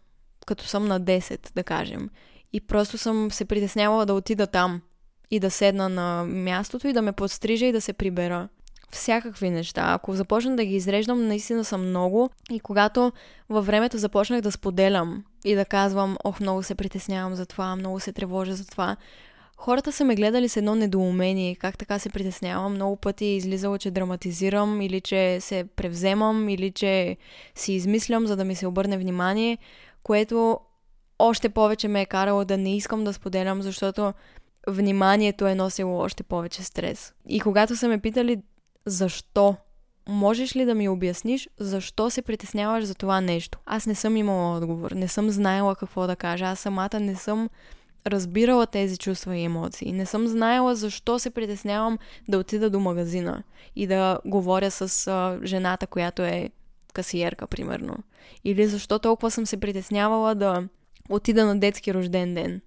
[0.47, 2.11] като съм на 10, да кажем.
[2.53, 4.81] И просто съм се притеснявала да отида там
[5.31, 8.49] и да седна на мястото и да ме подстрижа и да се прибера
[8.90, 9.83] всякакви неща.
[9.87, 12.31] Ако започна да ги изреждам, наистина са много.
[12.51, 13.12] И когато
[13.48, 18.01] във времето започнах да споделям и да казвам, ох, много се притеснявам за това, много
[18.01, 18.96] се тревожа за това,
[19.57, 22.74] хората са ме гледали с едно недоумение, как така се притеснявам.
[22.74, 27.16] Много пъти е излизало, че драматизирам или че се превземам или че
[27.55, 29.59] си измислям, за да ми се обърне внимание,
[30.03, 30.61] което
[31.18, 34.12] още повече ме е карало да не искам да споделям, защото
[34.68, 37.12] вниманието е носило още повече стрес.
[37.29, 38.42] И когато са ме питали
[38.87, 39.57] защо
[40.09, 43.59] можеш ли да ми обясниш защо се притесняваш за това нещо?
[43.67, 47.49] Аз не съм имала отговор, не съм знаела какво да кажа, аз самата не съм
[48.07, 49.93] разбирала тези чувства и емоции.
[49.93, 53.43] Не съм знаела защо се притеснявам да отида до магазина
[53.77, 56.51] и да говоря с а, жената, която е
[56.93, 57.97] касиерка, примерно.
[58.45, 60.69] Или защо толкова съм се притеснявала да
[61.11, 62.61] отида на детски рожден ден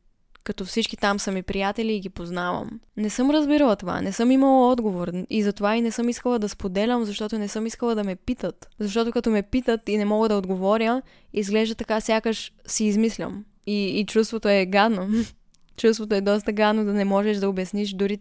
[0.44, 2.80] като всички там са ми приятели и ги познавам.
[2.98, 6.50] Не съм разбирала това, не съм имала отговор и затова и не съм искала да
[6.50, 8.70] споделям, защото не съм искала да ме питат.
[8.80, 11.02] Защото като ме питат и не мога да отговоря,
[11.34, 13.46] изглежда така сякаш си измислям.
[13.68, 15.08] И, и чувството е гадно.
[15.78, 18.20] чувството е доста гадно да не можеш да обясниш дори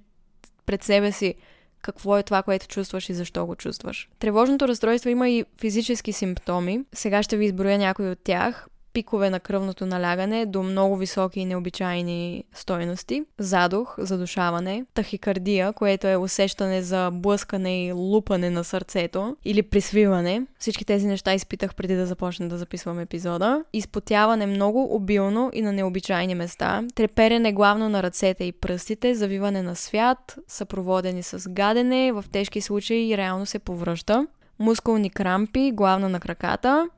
[0.66, 1.34] пред себе си
[1.82, 4.08] какво е това, което чувстваш и защо го чувстваш.
[4.18, 6.80] Тревожното разстройство има и физически симптоми.
[6.92, 11.44] Сега ще ви изброя някои от тях пикове на кръвното налягане до много високи и
[11.44, 19.62] необичайни стойности, задух, задушаване, тахикардия, което е усещане за блъскане и лупане на сърцето или
[19.62, 20.42] присвиване.
[20.58, 23.64] Всички тези неща изпитах преди да започна да записвам епизода.
[23.72, 29.76] Изпотяване много обилно и на необичайни места, треперене главно на ръцете и пръстите, завиване на
[29.76, 34.26] свят, съпроводени с гадене, в тежки случаи реално се повръща
[34.60, 36.88] мускулни крампи, главно на краката,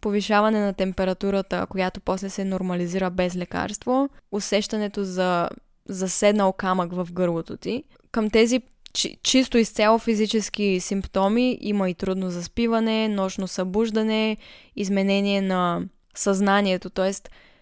[0.00, 5.48] повишаване на температурата, която после се нормализира без лекарство, усещането за
[5.88, 7.84] заседнал камък в гърлото ти.
[8.12, 14.36] Към тези чи- чисто изцяло физически симптоми има и трудно заспиване, нощно събуждане,
[14.76, 15.82] изменение на
[16.14, 17.12] съзнанието, т.е.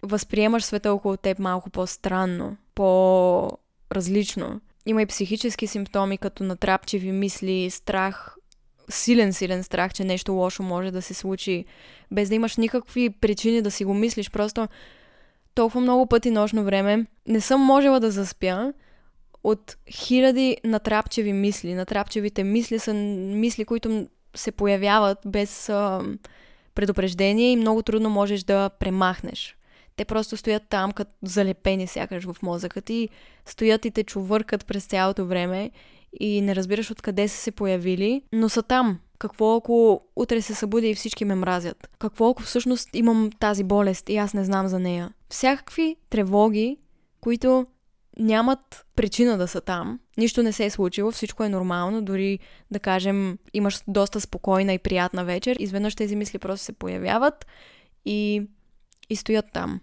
[0.03, 4.61] възприемаш света около теб малко по-странно, по-различно.
[4.85, 8.36] Има и психически симптоми, като натрапчиви мисли, страх,
[8.89, 11.65] силен, силен страх, че нещо лошо може да се случи,
[12.11, 14.31] без да имаш никакви причини да си го мислиш.
[14.31, 14.67] Просто
[15.55, 18.73] толкова много пъти нощно време не съм можела да заспя
[19.43, 21.73] от хиляди натрапчеви мисли.
[21.73, 26.01] Натрапчевите мисли са мисли, които се появяват без а,
[26.75, 29.57] предупреждение и много трудно можеш да премахнеш.
[29.95, 33.09] Те просто стоят там, като залепени сякаш в мозъка ти,
[33.45, 35.71] стоят и те чувъркат през цялото време
[36.19, 38.99] и не разбираш откъде са се появили, но са там.
[39.19, 41.89] Какво ако утре се събудя и всички ме мразят?
[41.99, 45.13] Какво ако всъщност имам тази болест и аз не знам за нея?
[45.29, 46.77] Всякакви тревоги,
[47.21, 47.65] които
[48.19, 49.99] нямат причина да са там.
[50.17, 52.39] Нищо не се е случило, всичко е нормално, дори
[52.71, 57.45] да кажем имаш доста спокойна и приятна вечер, изведнъж тези мисли просто се появяват
[58.05, 58.41] и,
[59.09, 59.79] и стоят там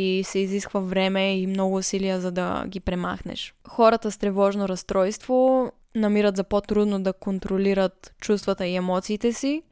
[0.00, 3.54] и се изисква време и много усилия за да ги премахнеш.
[3.68, 9.62] Хората с тревожно разстройство намират за по-трудно да контролират чувствата и емоциите си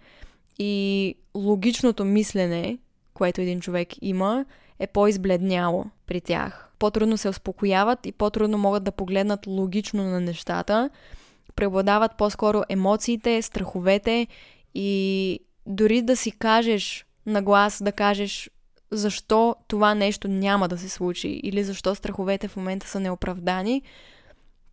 [0.58, 2.78] и логичното мислене,
[3.14, 4.44] което един човек има,
[4.78, 6.70] е по-избледняло при тях.
[6.78, 10.90] По-трудно се успокояват и по-трудно могат да погледнат логично на нещата.
[11.56, 14.26] Преобладават по-скоро емоциите, страховете
[14.74, 18.50] и дори да си кажеш на глас, да кажеш
[18.90, 23.82] защо това нещо няма да се случи или защо страховете в момента са неоправдани,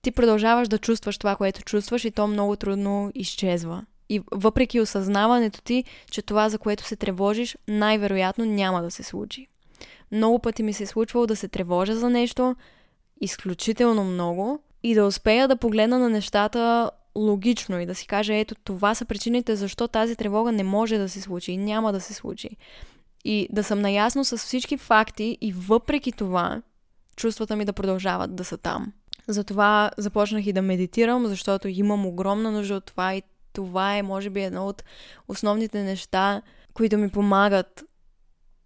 [0.01, 3.85] ти продължаваш да чувстваш това, което чувстваш и то много трудно изчезва.
[4.09, 9.47] И въпреки осъзнаването ти, че това, за което се тревожиш, най-вероятно няма да се случи.
[10.11, 12.55] Много пъти ми се е случвало да се тревожа за нещо,
[13.21, 18.55] изключително много, и да успея да погледна на нещата логично и да си кажа, ето
[18.55, 22.13] това са причините защо тази тревога не може да се случи и няма да се
[22.13, 22.49] случи
[23.25, 26.61] и да съм наясно с всички факти и въпреки това
[27.15, 28.93] чувствата ми да продължават да са там.
[29.27, 33.21] Затова започнах и да медитирам, защото имам огромна нужда от това и
[33.53, 34.83] това е, може би, едно от
[35.27, 36.41] основните неща,
[36.73, 37.83] които ми помагат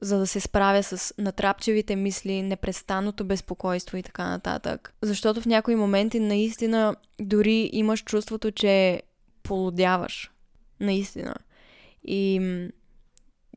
[0.02, 4.94] за да се справя с натрапчевите мисли, непрестанното безпокойство и така нататък.
[5.02, 9.02] Защото в някои моменти наистина дори имаш чувството, че
[9.44, 10.32] полудяваш.
[10.80, 11.36] Наистина.
[12.04, 12.42] И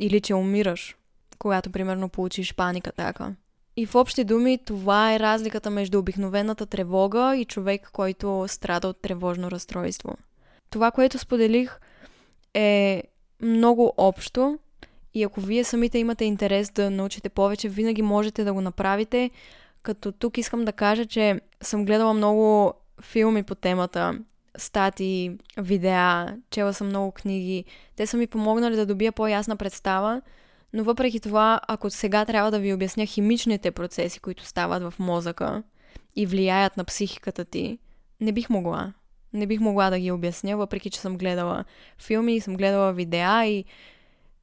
[0.01, 0.97] или че умираш,
[1.39, 3.35] когато примерно получиш паник атака.
[3.77, 9.03] И в общи думи, това е разликата между обикновената тревога и човек, който страда от
[9.03, 10.17] тревожно разстройство.
[10.71, 11.79] Това, което споделих,
[12.55, 13.03] е
[13.43, 14.59] много общо
[15.15, 19.31] и ако вие самите имате интерес да научите повече, винаги можете да го направите.
[19.83, 24.19] Като тук искам да кажа, че съм гледала много филми по темата
[24.59, 27.65] стати, видеа, чела съм много книги.
[27.97, 30.23] Те са ми помогнали да добия по-ясна представа,
[30.73, 35.63] но въпреки това, ако сега трябва да ви обясня химичните процеси, които стават в мозъка
[36.17, 37.79] и влияят на психиката ти,
[38.21, 38.93] не бих могла.
[39.33, 41.65] Не бих могла да ги обясня, въпреки че съм гледала
[41.99, 43.65] филми, съм гледала видеа и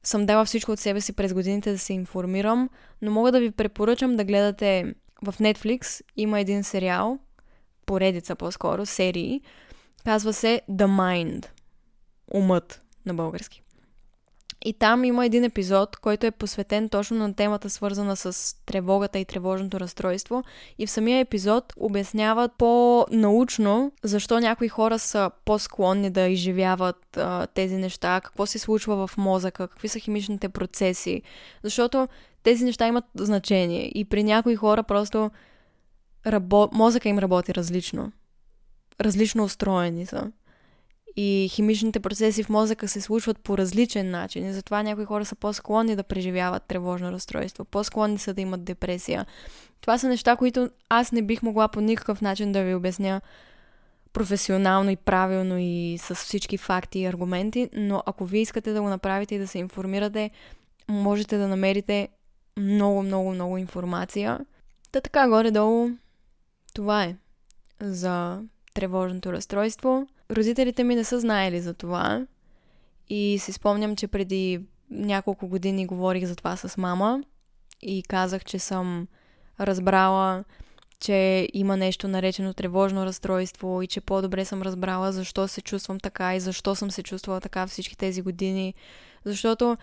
[0.02, 2.70] съм дала всичко от себе си през годините да се информирам,
[3.02, 7.18] но мога да ви препоръчам да гледате в Netflix има един сериал,
[7.86, 9.40] поредица по-скоро, серии,
[10.04, 11.46] Казва се The Mind.
[12.34, 13.62] умът на български.
[14.64, 19.24] И там има един епизод, който е посветен точно на темата, свързана с тревогата и
[19.24, 20.42] тревожното разстройство.
[20.78, 27.76] И в самия епизод обясняват по-научно защо някои хора са по-склонни да изживяват а, тези
[27.76, 31.22] неща, какво се случва в мозъка, какви са химичните процеси.
[31.62, 32.08] Защото
[32.42, 33.92] тези неща имат значение.
[33.94, 35.30] И при някои хора просто
[36.26, 36.68] рабо...
[36.72, 38.12] мозъка им работи различно.
[39.00, 40.32] Различно устроени са
[41.20, 44.46] и химичните процеси в мозъка се случват по различен начин.
[44.46, 49.26] И затова някои хора са по-склонни да преживяват тревожно разстройство, по-склонни са да имат депресия.
[49.80, 53.20] Това са неща, които аз не бих могла по никакъв начин да ви обясня
[54.12, 58.88] професионално и правилно и с всички факти и аргументи, но ако ви искате да го
[58.88, 60.30] направите и да се информирате,
[60.88, 62.08] можете да намерите
[62.56, 64.40] много, много, много информация.
[64.92, 65.90] Та така, горе-долу,
[66.74, 67.16] това е
[67.80, 68.42] за
[68.78, 70.06] тревожното разстройство.
[70.30, 72.26] Родителите ми не са знаели за това
[73.08, 74.60] и си спомням, че преди
[74.90, 77.22] няколко години говорих за това с мама
[77.82, 79.06] и казах, че съм
[79.60, 80.44] разбрала,
[81.00, 86.34] че има нещо наречено тревожно разстройство и че по-добре съм разбрала защо се чувствам така
[86.34, 88.74] и защо съм се чувствала така всички тези години.
[89.24, 89.76] Защото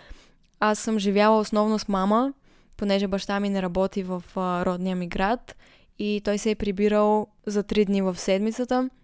[0.60, 2.34] аз съм живяла основно с мама,
[2.78, 5.56] понеже баща ми не работи в родния ми град
[6.00, 8.89] и той се е прибирал за три дни в седмицата–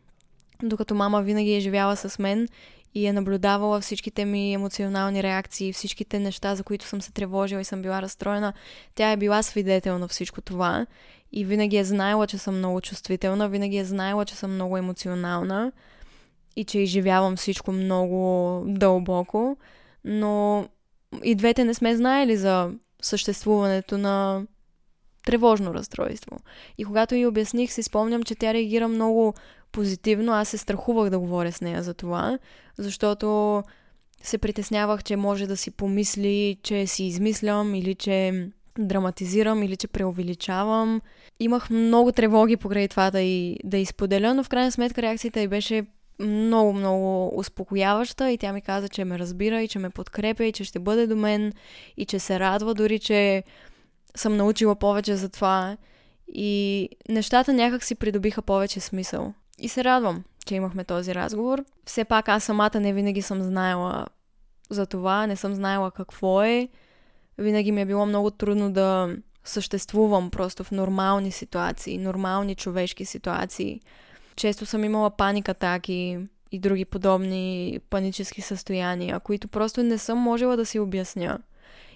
[0.63, 2.47] докато мама винаги е живяла с мен
[2.95, 7.65] и е наблюдавала всичките ми емоционални реакции, всичките неща, за които съм се тревожила и
[7.65, 8.53] съм била разстроена.
[8.95, 10.85] Тя е била свидетел на всичко това
[11.31, 15.71] и винаги е знаела, че съм много чувствителна, винаги е знаела, че съм много емоционална
[16.55, 19.57] и че изживявам всичко много дълбоко,
[20.05, 20.65] но
[21.23, 22.71] и двете не сме знаели за
[23.01, 24.45] съществуването на
[25.25, 26.37] тревожно разстройство.
[26.77, 29.33] И когато й обясних, си спомням, че тя реагира много
[29.71, 30.33] позитивно.
[30.33, 32.39] Аз се страхувах да говоря с нея за това,
[32.77, 33.63] защото
[34.23, 38.47] се притеснявах, че може да си помисли, че си измислям или че
[38.79, 41.01] драматизирам или че преувеличавам.
[41.39, 45.47] Имах много тревоги покрай това да, и, да изподеля, но в крайна сметка реакцията й
[45.47, 45.85] беше
[46.19, 50.51] много, много успокояваща и тя ми каза, че ме разбира и че ме подкрепя и
[50.51, 51.53] че ще бъде до мен
[51.97, 53.43] и че се радва дори, че
[54.15, 55.77] съм научила повече за това
[56.33, 59.33] и нещата някак си придобиха повече смисъл.
[59.59, 61.63] И се радвам, че имахме този разговор.
[61.85, 64.05] Все пак аз самата не винаги съм знаела
[64.69, 66.69] за това, не съм знаела какво е.
[67.37, 73.81] Винаги ми е било много трудно да съществувам просто в нормални ситуации, нормални човешки ситуации.
[74.35, 76.19] Често съм имала паник атаки
[76.51, 81.39] и други подобни панически състояния, които просто не съм можела да си обясня.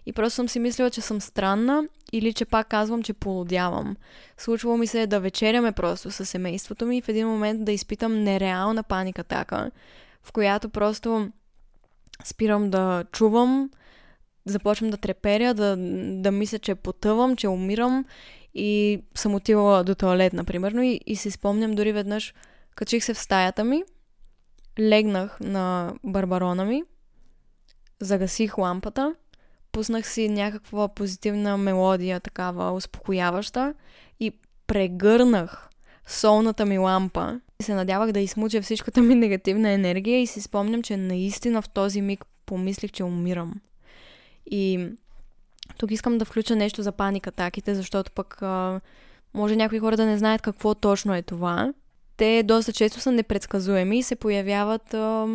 [0.06, 1.84] И просто съм си мислила, че съм странна
[2.14, 3.95] или че пак казвам, че полудявам.
[4.38, 8.24] Случвало ми се да вечеряме просто с семейството ми и в един момент да изпитам
[8.24, 9.72] нереална паника така,
[10.24, 11.30] в която просто
[12.24, 13.70] спирам да чувам,
[14.45, 15.76] започвам да треперя, да,
[16.22, 18.06] да мисля, че потъвам, че умирам
[18.53, 22.34] и съм отивала до туалет, например, и, и си спомням дори веднъж,
[22.76, 23.84] качих се в стаята ми,
[24.80, 26.84] легнах на барбарона ми,
[27.99, 29.16] загасих лампата
[29.76, 33.74] пуснах си някаква позитивна мелодия, такава успокояваща
[34.20, 34.32] и
[34.68, 35.70] прегърнах
[36.08, 40.84] солната ми лампа и се надявах да измуча всичката ми негативна енергия и си спомням,
[40.84, 43.54] че наистина в този миг помислих, че умирам.
[44.52, 44.90] И
[45.78, 48.82] тук искам да включа нещо за паник атаките, защото пък а,
[49.34, 51.74] може някои хора да не знаят какво точно е това.
[52.18, 55.28] Те доста често са непредсказуеми и се появяват а,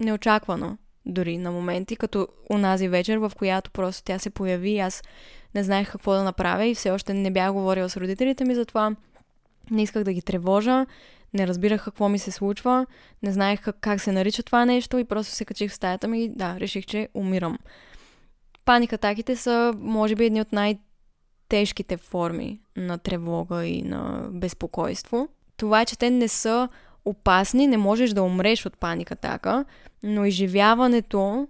[0.00, 5.02] неочаквано дори на моменти, като унази вечер, в която просто тя се появи и аз
[5.54, 8.64] не знаех какво да направя и все още не бях говорила с родителите ми за
[8.64, 8.96] това.
[9.70, 10.86] Не исках да ги тревожа,
[11.34, 12.86] не разбирах какво ми се случва,
[13.22, 16.24] не знаех как, как се нарича това нещо и просто се качих в стаята ми
[16.24, 17.58] и да, реших, че умирам.
[18.64, 25.28] Паникатаките са, може би, едни от най-тежките форми на тревога и на безпокойство.
[25.56, 26.68] Това е, че те не са
[27.04, 29.64] опасни, не можеш да умреш от паникатака,
[30.02, 31.48] но изживяването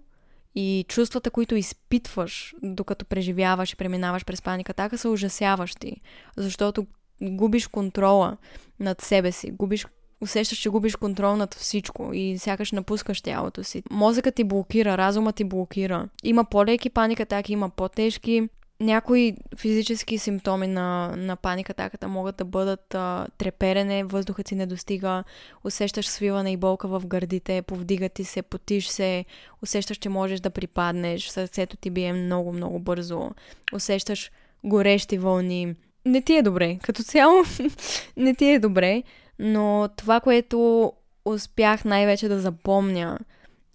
[0.54, 5.96] и чувствата, които изпитваш, докато преживяваш и преминаваш през паникатака, са ужасяващи,
[6.36, 6.86] защото
[7.22, 8.36] губиш контрола
[8.80, 9.86] над себе си, губиш
[10.20, 13.82] усещаш, че губиш контрол над всичко и сякаш напускаш тялото си.
[13.90, 16.08] Мозъкът ти блокира, разумът ти блокира.
[16.24, 18.48] Има по-леки паникатаки, има по-тежки.
[18.84, 25.24] Някои физически симптоми на, на паникатаката могат да бъдат а, треперене, въздухът ти не достига,
[25.64, 29.24] усещаш свиване и болка в гърдите, повдига ти се, потиш се,
[29.62, 33.30] усещаш, че можеш да припаднеш, сърцето ти бие много, много бързо,
[33.74, 34.30] усещаш
[34.64, 35.74] горещи вълни.
[36.04, 36.78] Не ти е добре.
[36.82, 37.34] Като цяло
[38.16, 39.02] не ти е добре,
[39.38, 40.92] но това, което
[41.24, 43.18] успях най-вече да запомня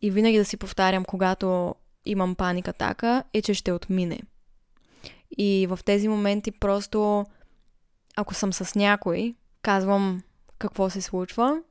[0.01, 4.19] и винаги да си повтарям, когато имам паник атака, е, че ще отмине.
[5.37, 7.25] И в тези моменти просто,
[8.15, 10.21] ако съм с някой, казвам
[10.59, 11.61] какво се случва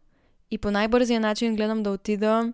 [0.51, 2.53] и по най-бързия начин гледам да отида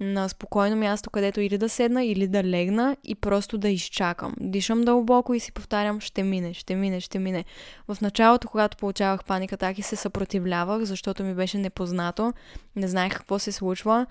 [0.00, 4.34] на спокойно място, където или да седна, или да легна и просто да изчакам.
[4.40, 7.44] Дишам дълбоко и си повтарям, ще мине, ще мине, ще мине.
[7.88, 12.32] В началото, когато получавах паника атаки, се съпротивлявах, защото ми беше непознато,
[12.76, 14.06] не знаех какво се случва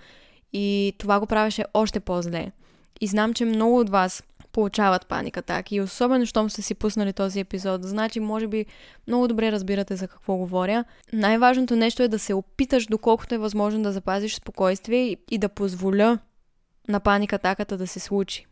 [0.53, 2.51] и това го правеше още по-зле.
[3.01, 4.23] И знам, че много от вас
[4.53, 5.75] получават паник атаки.
[5.75, 8.65] И особено, щом сте си пуснали този епизод, значи, може би,
[9.07, 10.83] много добре разбирате за какво говоря.
[11.13, 16.19] Най-важното нещо е да се опиташ, доколкото е възможно да запазиш спокойствие и да позволя
[16.87, 18.45] на паник атаката да се случи.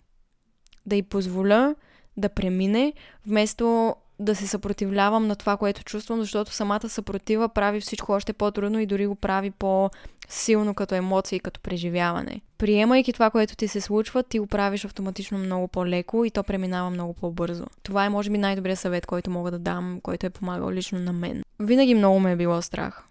[0.85, 1.75] Да й позволя
[2.17, 2.93] да премине,
[3.25, 8.79] вместо да се съпротивлявам на това, което чувствам, защото самата съпротива прави всичко още по-трудно
[8.79, 12.41] и дори го прави по-силно като емоция и като преживяване.
[12.57, 16.89] Приемайки това, което ти се случва, ти го правиш автоматично много по-леко и то преминава
[16.89, 17.65] много по-бързо.
[17.83, 21.13] Това е, може би, най-добрият съвет, който мога да дам, който е помагал лично на
[21.13, 21.43] мен.
[21.59, 23.03] Винаги много ме е било страх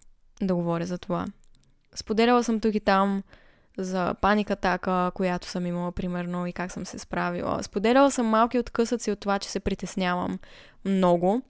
[0.42, 1.26] да говоря за това.
[1.94, 3.22] Споделяла съм тук и там
[3.80, 7.62] за паникатака, която съм имала, примерно, и как съм се справила.
[7.62, 10.38] Споделяла съм малки откъсъци от това, че се притеснявам
[10.84, 11.42] много.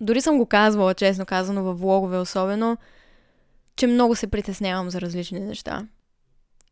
[0.00, 2.76] Дори съм го казвала, честно казано, във влогове особено,
[3.76, 5.86] че много се притеснявам за различни неща.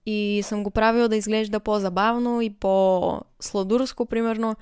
[0.06, 4.56] И съм го правила да изглежда по-забавно и по-сладурско, примерно,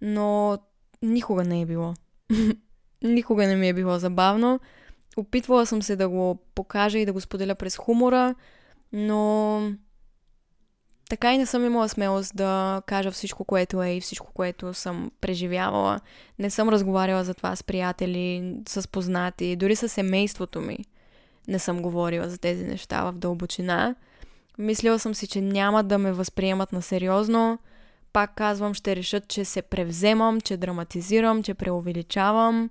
[0.00, 0.58] но
[1.02, 1.94] никога не е било.
[3.02, 4.60] никога не ми е било забавно.
[5.16, 8.34] Опитвала съм се да го покажа и да го споделя през хумора,
[8.96, 9.72] но
[11.08, 15.10] така и не съм имала смелост да кажа всичко, което е и всичко, което съм
[15.20, 16.00] преживявала.
[16.38, 20.78] Не съм разговаряла за това с приятели, с познати, дори с семейството ми.
[21.48, 23.94] Не съм говорила за тези неща в дълбочина.
[24.58, 27.58] Мислила съм си, че няма да ме възприемат на сериозно.
[28.12, 32.70] Пак казвам, ще решат, че се превземам, че драматизирам, че преувеличавам.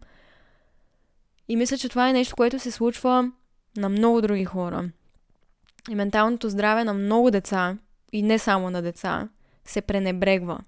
[1.47, 3.32] И мисля, че това е нещо, което се случва
[3.78, 4.89] на много други хора.
[5.89, 7.77] И менталното здраве на много деца
[8.11, 9.29] и не само на деца,
[9.65, 10.59] се пренебрегва.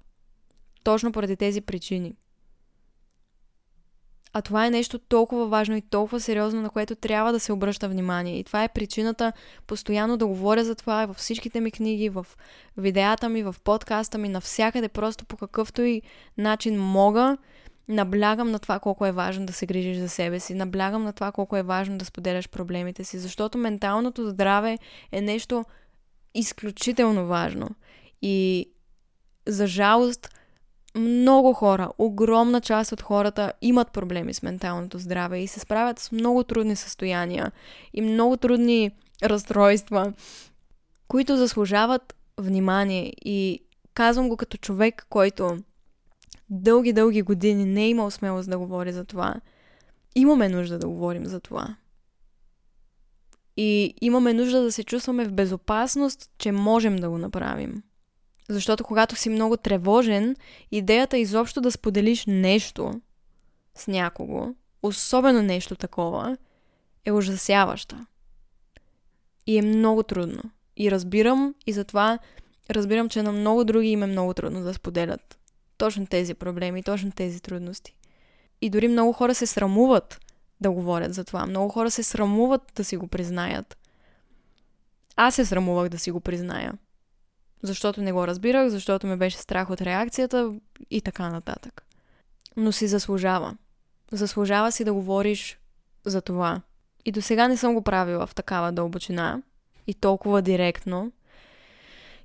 [0.83, 2.15] Точно поради тези причини.
[4.37, 7.89] А това е нещо толкова важно и толкова сериозно, на което трябва да се обръща
[7.89, 8.39] внимание.
[8.39, 9.33] И това е причината
[9.67, 12.25] постоянно да говоря за това във всичките ми книги, в
[12.77, 16.01] видеята ми, в подкаста ми, навсякъде, просто по какъвто и
[16.37, 17.37] начин мога.
[17.89, 21.31] Наблягам на това колко е важно да се грижиш за себе си, наблягам на това
[21.31, 24.77] колко е важно да споделяш проблемите си, защото менталното здраве
[25.11, 25.65] е нещо
[26.35, 27.69] изключително важно.
[28.21, 28.69] И
[29.47, 30.29] за жалост,
[30.95, 36.11] много хора, огромна част от хората имат проблеми с менталното здраве и се справят с
[36.11, 37.51] много трудни състояния
[37.93, 38.91] и много трудни
[39.23, 40.13] разстройства,
[41.07, 43.13] които заслужават внимание.
[43.25, 43.59] И
[43.93, 45.57] казвам го като човек, който
[46.49, 49.35] дълги-дълги години не е имал смелост да говори за това.
[50.15, 51.75] Имаме нужда да говорим за това.
[53.57, 57.83] И имаме нужда да се чувстваме в безопасност, че можем да го направим.
[58.49, 60.35] Защото когато си много тревожен,
[60.71, 63.01] идеята изобщо да споделиш нещо
[63.75, 66.37] с някого, особено нещо такова,
[67.05, 68.05] е ужасяваща.
[69.47, 70.41] И е много трудно.
[70.77, 72.19] И разбирам, и затова
[72.69, 75.37] разбирам, че на много други им е много трудно да споделят
[75.77, 77.95] точно тези проблеми, точно тези трудности.
[78.61, 80.19] И дори много хора се срамуват
[80.61, 81.45] да говорят за това.
[81.45, 83.77] Много хора се срамуват да си го признаят.
[85.15, 86.73] Аз се срамувах да си го призная.
[87.63, 90.53] Защото не го разбирах, защото ме беше страх от реакцията
[90.89, 91.85] и така нататък.
[92.57, 93.57] Но си заслужава.
[94.11, 95.59] Заслужава си да говориш
[96.05, 96.61] за това.
[97.05, 99.41] И до сега не съм го правила в такава дълбочина
[99.87, 101.11] и толкова директно.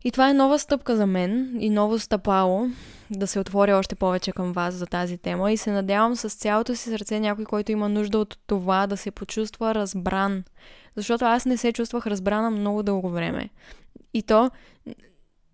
[0.05, 2.69] И това е нова стъпка за мен и ново стъпало
[3.11, 6.77] да се отворя още повече към вас за тази тема и се надявам с цялото
[6.77, 10.45] си сърце някой, който има нужда от това да се почувства разбран.
[10.97, 13.51] Защото аз не се чувствах разбрана много дълго време.
[14.15, 14.51] И то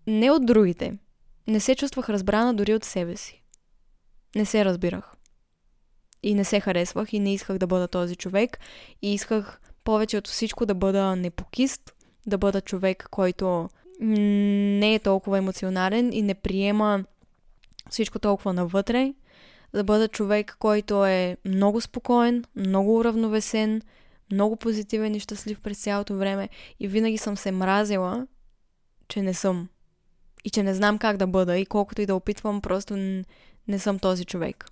[0.07, 0.97] не от другите.
[1.47, 3.43] Не се чувствах разбрана дори от себе си.
[4.35, 5.13] Не се разбирах.
[6.23, 8.59] И не се харесвах и не исках да бъда този човек.
[9.01, 11.93] И исках повече от всичко да бъда непокист,
[12.27, 13.69] да бъда човек, който
[13.99, 17.03] не е толкова емоционален и не приема
[17.89, 19.13] всичко толкова навътре,
[19.73, 23.81] да бъда човек, който е много спокоен, много уравновесен,
[24.31, 28.27] много позитивен и щастлив през цялото време и винаги съм се мразила,
[29.07, 29.69] че не съм.
[30.43, 32.95] И че не знам как да бъда и колкото и да опитвам, просто
[33.67, 34.65] не съм този човек.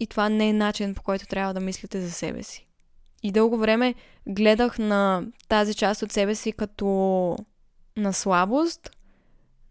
[0.00, 2.66] И това не е начин по който трябва да мислите за себе си.
[3.22, 3.94] И дълго време
[4.28, 7.36] гледах на тази част от себе си като
[7.96, 8.90] на слабост,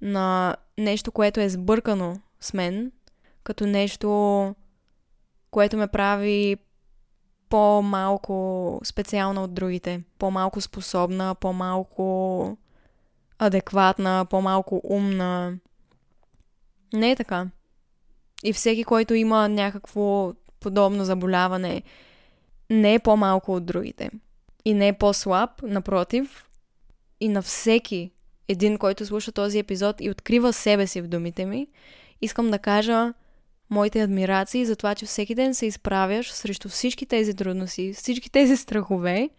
[0.02, 2.92] на нещо, което е сбъркано с мен,
[3.44, 4.56] като нещо,
[5.52, 6.58] което ме прави
[7.50, 12.58] по-малко специална от другите, по-малко способна, по-малко
[13.40, 15.58] адекватна, по-малко умна.
[16.94, 17.48] Не е така.
[18.44, 21.84] И всеки, който има някакво подобно заболяване,
[22.70, 24.12] не е по-малко от другите.
[24.66, 26.49] И не е по-слаб, напротив.
[27.20, 28.12] И на всеки
[28.48, 31.68] един, който слуша този епизод и открива себе си в думите ми,
[32.22, 33.14] искам да кажа
[33.70, 38.58] моите адмирации за това, че всеки ден се изправяш срещу всички тези трудности, всички тези
[38.58, 39.30] страхове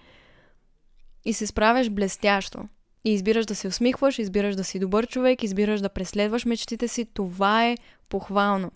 [1.24, 2.68] и се справяш блестящо.
[3.04, 7.04] И избираш да се усмихваш, избираш да си добър човек, избираш да преследваш мечтите си.
[7.04, 7.76] Това е
[8.08, 8.72] похвално.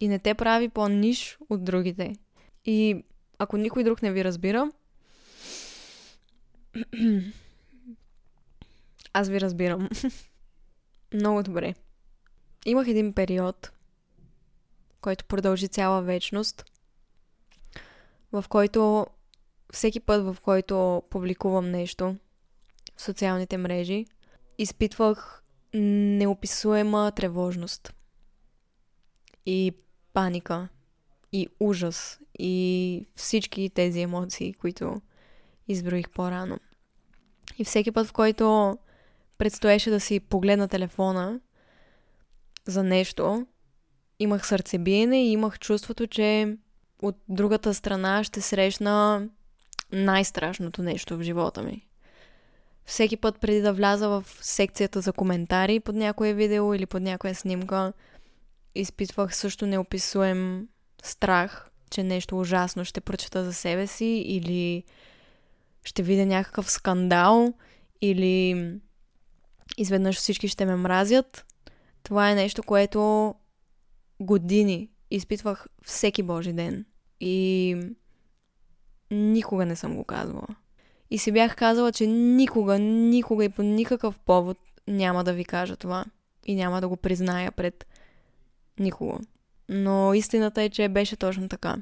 [0.00, 2.12] И не те прави по-ниш от другите.
[2.64, 3.04] И
[3.38, 4.70] ако никой друг не ви разбира,
[9.14, 9.88] аз ви разбирам.
[11.14, 11.74] Много добре.
[12.66, 13.72] Имах един период,
[15.00, 16.64] който продължи цяла вечност,
[18.32, 19.06] в който
[19.72, 22.16] всеки път, в който публикувам нещо
[22.96, 24.06] в социалните мрежи,
[24.58, 25.42] изпитвах
[25.74, 27.94] неописуема тревожност
[29.46, 29.72] и
[30.12, 30.68] паника
[31.32, 35.00] и ужас и всички тези емоции, които
[35.68, 36.58] изброих по-рано.
[37.58, 38.78] И всеки път, в който
[39.38, 41.40] предстоеше да си погледна телефона
[42.66, 43.46] за нещо,
[44.18, 46.56] имах сърцебиене и имах чувството, че
[47.02, 49.28] от другата страна ще срещна
[49.92, 51.86] най-страшното нещо в живота ми.
[52.84, 57.34] Всеки път преди да вляза в секцията за коментари под някое видео или под някоя
[57.34, 57.92] снимка,
[58.74, 60.68] изпитвах също неописуем
[61.02, 64.84] страх, че нещо ужасно ще прочета за себе си или
[65.84, 67.54] ще видя някакъв скандал
[68.00, 68.72] или
[69.78, 71.44] изведнъж всички ще ме мразят.
[72.02, 73.34] Това е нещо, което
[74.20, 76.84] години изпитвах всеки Божи ден.
[77.20, 77.76] И
[79.10, 80.46] никога не съм го казвала.
[81.10, 84.58] И си бях казала, че никога, никога и по никакъв повод
[84.88, 86.04] няма да ви кажа това.
[86.46, 87.86] И няма да го призная пред
[88.78, 89.18] никого.
[89.68, 91.76] Но истината е, че беше точно така.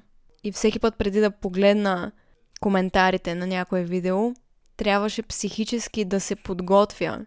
[0.45, 2.12] И всеки път преди да погледна
[2.61, 4.35] коментарите на някое видео,
[4.76, 7.26] трябваше психически да се подготвя,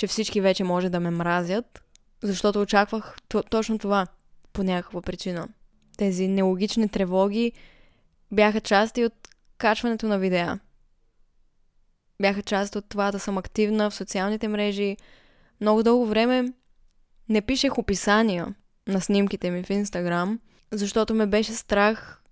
[0.00, 1.82] че всички вече може да ме мразят,
[2.22, 3.16] защото очаквах
[3.50, 4.06] точно това
[4.52, 5.48] по някаква причина.
[5.96, 7.52] Тези нелогични тревоги
[8.32, 9.28] бяха части от
[9.58, 10.58] качването на видеа.
[12.22, 14.96] Бяха част от това да съм активна в социалните мрежи.
[15.60, 16.52] Много дълго време
[17.28, 18.54] не пишех описания
[18.86, 20.40] на снимките ми в Инстаграм,
[20.72, 22.22] защото ме беше страх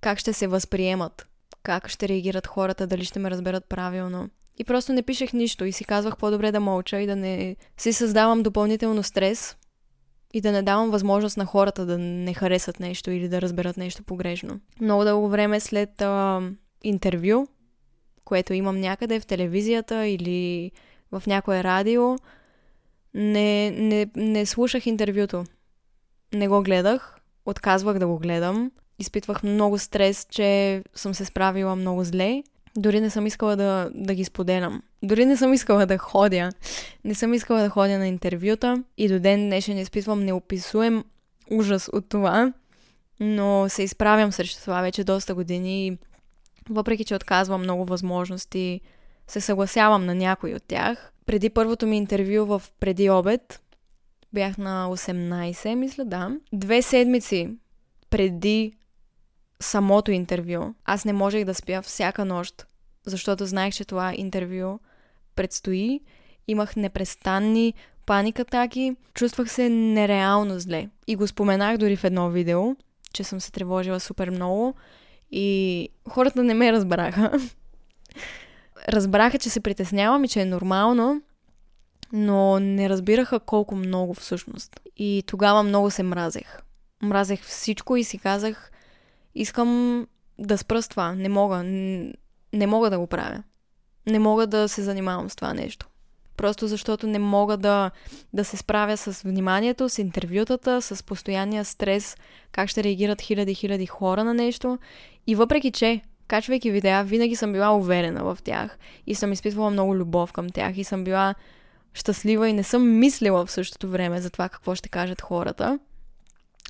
[0.00, 1.26] как ще се възприемат,
[1.62, 4.30] как ще реагират хората, дали ще ме разберат правилно.
[4.58, 7.92] И просто не пишех нищо и си казвах по-добре да мълча и да не си
[7.92, 9.56] създавам допълнително стрес
[10.32, 14.02] и да не давам възможност на хората да не харесат нещо или да разберат нещо
[14.02, 14.60] погрешно.
[14.80, 16.42] Много дълго време след а,
[16.84, 17.46] интервю,
[18.24, 20.72] което имам някъде в телевизията или
[21.12, 22.16] в някое радио,
[23.14, 25.44] не, не, не слушах интервюто.
[26.34, 28.70] Не го гледах, отказвах да го гледам.
[28.98, 32.42] Изпитвах много стрес, че съм се справила много зле
[32.76, 34.82] дори не съм искала да, да ги споделям.
[35.02, 36.50] Дори не съм искала да ходя.
[37.04, 41.04] Не съм искала да ходя на интервюта и до ден днешен изпитвам неописуем
[41.50, 42.52] ужас от това,
[43.20, 45.98] но се изправям срещу това вече доста години
[46.70, 48.80] въпреки, че отказвам много възможности,
[49.26, 51.12] се съгласявам на някои от тях.
[51.26, 53.60] Преди първото ми интервю в преди обед,
[54.32, 56.30] бях на 18, мисля, да.
[56.52, 57.50] Две седмици
[58.10, 58.72] преди
[59.60, 60.74] самото интервю.
[60.84, 62.66] Аз не можех да спя всяка нощ,
[63.06, 64.78] защото знаех, че това интервю
[65.34, 66.00] предстои.
[66.48, 67.74] Имах непрестанни
[68.06, 70.88] паникатаки, чувствах се нереално зле.
[71.06, 72.76] И го споменах дори в едно видео,
[73.12, 74.74] че съм се тревожила супер много
[75.30, 77.32] и хората не ме разбраха.
[78.88, 81.22] разбраха, че се притеснявам и че е нормално,
[82.12, 84.80] но не разбираха колко много всъщност.
[84.96, 86.60] И тогава много се мразех.
[87.02, 88.70] Мразех всичко и си казах,
[89.36, 90.06] искам
[90.38, 91.14] да спра с това.
[91.14, 91.62] Не мога.
[92.52, 93.42] Не мога да го правя.
[94.06, 95.86] Не мога да се занимавам с това нещо.
[96.36, 97.90] Просто защото не мога да,
[98.32, 102.16] да се справя с вниманието, с интервютата, с постоянния стрес,
[102.52, 104.78] как ще реагират хиляди-хиляди хора на нещо.
[105.26, 109.96] И въпреки, че качвайки видеа, винаги съм била уверена в тях и съм изпитвала много
[109.96, 111.34] любов към тях и съм била
[111.94, 115.78] щастлива и не съм мислила в същото време за това какво ще кажат хората.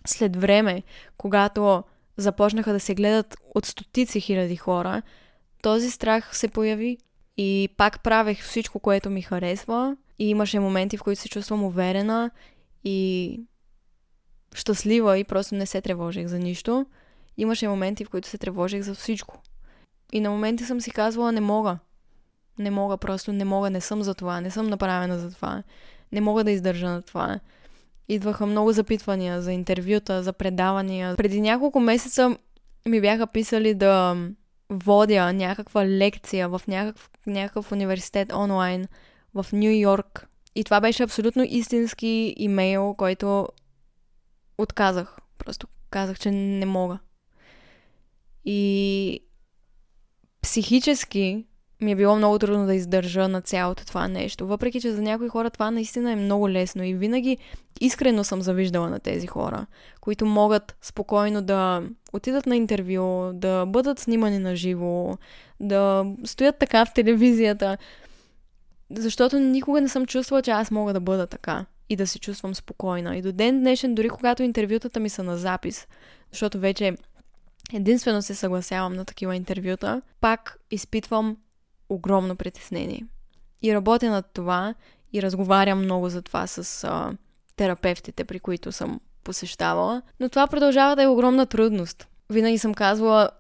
[0.06, 0.82] След време,
[1.16, 1.84] когато
[2.16, 5.02] започнаха да се гледат от стотици хиляди хора,
[5.62, 6.98] този страх се появи
[7.36, 9.96] И пак правех всичко, което ми харесва.
[10.18, 12.30] И имаше моменти, в които се чувствам уверена
[12.84, 13.40] и
[14.54, 16.86] щастлива и просто не се тревожих за нищо.
[17.36, 19.42] Имаше моменти, в които се тревожих за всичко.
[20.12, 21.78] И на моменти съм си казвала, не мога.
[22.58, 25.62] Не мога, просто не мога, не съм за това, не съм направена за това.
[26.12, 27.40] Не мога да издържа на това.
[28.08, 31.16] Идваха много запитвания за интервюта, за предавания.
[31.16, 32.36] Преди няколко месеца
[32.88, 34.16] ми бяха писали да
[34.70, 38.86] водя някаква лекция в някакъв, някакъв университет онлайн
[39.34, 40.28] в Нью Йорк.
[40.54, 43.48] И това беше абсолютно истински имейл, който
[44.58, 45.16] отказах.
[45.38, 46.98] Просто казах, че не мога.
[48.44, 49.20] И
[50.42, 51.46] психически
[51.80, 54.46] ми е било много трудно да издържа на цялото това нещо.
[54.46, 57.38] Въпреки, че за някои хора това наистина е много лесно и винаги
[57.80, 59.66] искрено съм завиждала на тези хора,
[60.00, 65.16] които могат спокойно да отидат на интервю, да бъдат снимани на живо,
[65.60, 67.78] да стоят така в телевизията.
[68.90, 72.54] Защото никога не съм чувствала, че аз мога да бъда така и да се чувствам
[72.54, 73.16] спокойна.
[73.16, 75.86] И до ден днешен, дори когато интервютата ми са на запис,
[76.32, 76.96] защото вече
[77.72, 81.36] единствено се съгласявам на такива интервюта, пак изпитвам
[81.88, 83.06] огромно притеснение.
[83.62, 84.74] И работя над това
[85.12, 87.12] и разговарям много за това с а,
[87.56, 90.02] терапевтите, при които съм посещавала.
[90.20, 92.08] Но това продължава да е огромна трудност.
[92.30, 93.30] Винаги съм казвала,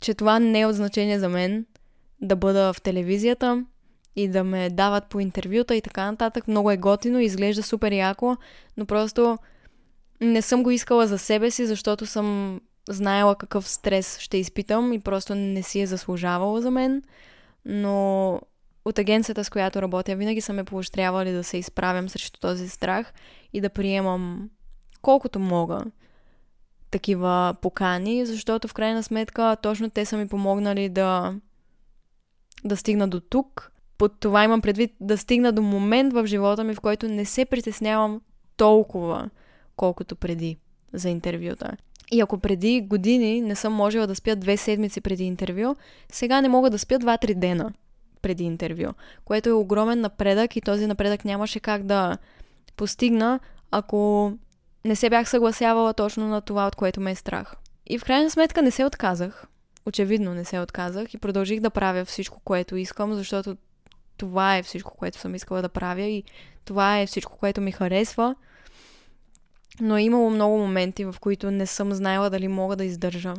[0.00, 1.66] че това не е от значение за мен
[2.20, 3.64] да бъда в телевизията
[4.16, 6.48] и да ме дават по интервюта и така нататък.
[6.48, 8.36] Много е готино, изглежда супер яко,
[8.76, 9.38] но просто
[10.20, 15.00] не съм го искала за себе си, защото съм знаела какъв стрес ще изпитам и
[15.00, 17.02] просто не си е заслужавало за мен
[17.66, 18.40] но
[18.84, 23.12] от агенцията, с която работя, винаги са ме поощрявали да се изправям срещу този страх
[23.52, 24.50] и да приемам
[25.02, 25.84] колкото мога
[26.90, 31.34] такива покани, защото в крайна сметка точно те са ми помогнали да,
[32.64, 33.72] да стигна до тук.
[33.98, 37.44] Под това имам предвид да стигна до момент в живота ми, в който не се
[37.44, 38.20] притеснявам
[38.56, 39.30] толкова,
[39.76, 40.56] колкото преди
[40.92, 41.76] за интервюта.
[42.12, 45.76] И ако преди години не съм можела да спя две седмици преди интервю,
[46.12, 47.72] сега не мога да спя два-три дена
[48.22, 48.92] преди интервю,
[49.24, 52.18] което е огромен напредък и този напредък нямаше как да
[52.76, 53.40] постигна,
[53.70, 54.32] ако
[54.84, 57.54] не се бях съгласявала точно на това, от което ме е страх.
[57.86, 59.46] И в крайна сметка не се отказах.
[59.86, 63.56] Очевидно не се отказах и продължих да правя всичко, което искам, защото
[64.16, 66.24] това е всичко, което съм искала да правя и
[66.64, 68.34] това е всичко, което ми харесва–
[69.80, 73.34] но е имало много моменти, в които не съм знаела дали мога да издържа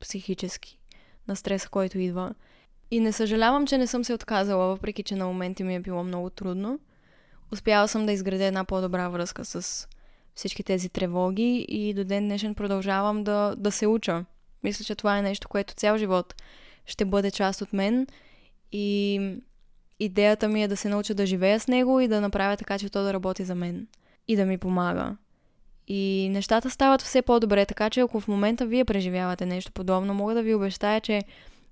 [0.00, 0.78] психически
[1.28, 2.34] на стреса, който идва.
[2.90, 6.04] И не съжалявам, че не съм се отказала, въпреки че на моменти ми е било
[6.04, 6.78] много трудно.
[7.52, 9.88] Успяла съм да изградя една по-добра връзка с
[10.34, 14.24] всички тези тревоги и до ден днешен продължавам да, да се уча.
[14.62, 16.34] Мисля, че това е нещо, което цял живот
[16.86, 18.06] ще бъде част от мен
[18.72, 19.20] и
[20.00, 22.90] идеята ми е да се науча да живея с него и да направя така, че
[22.90, 23.86] то да работи за мен
[24.28, 25.16] и да ми помага.
[25.92, 30.34] И нещата стават все по-добре, така че ако в момента вие преживявате нещо подобно, мога
[30.34, 31.22] да ви обещая, че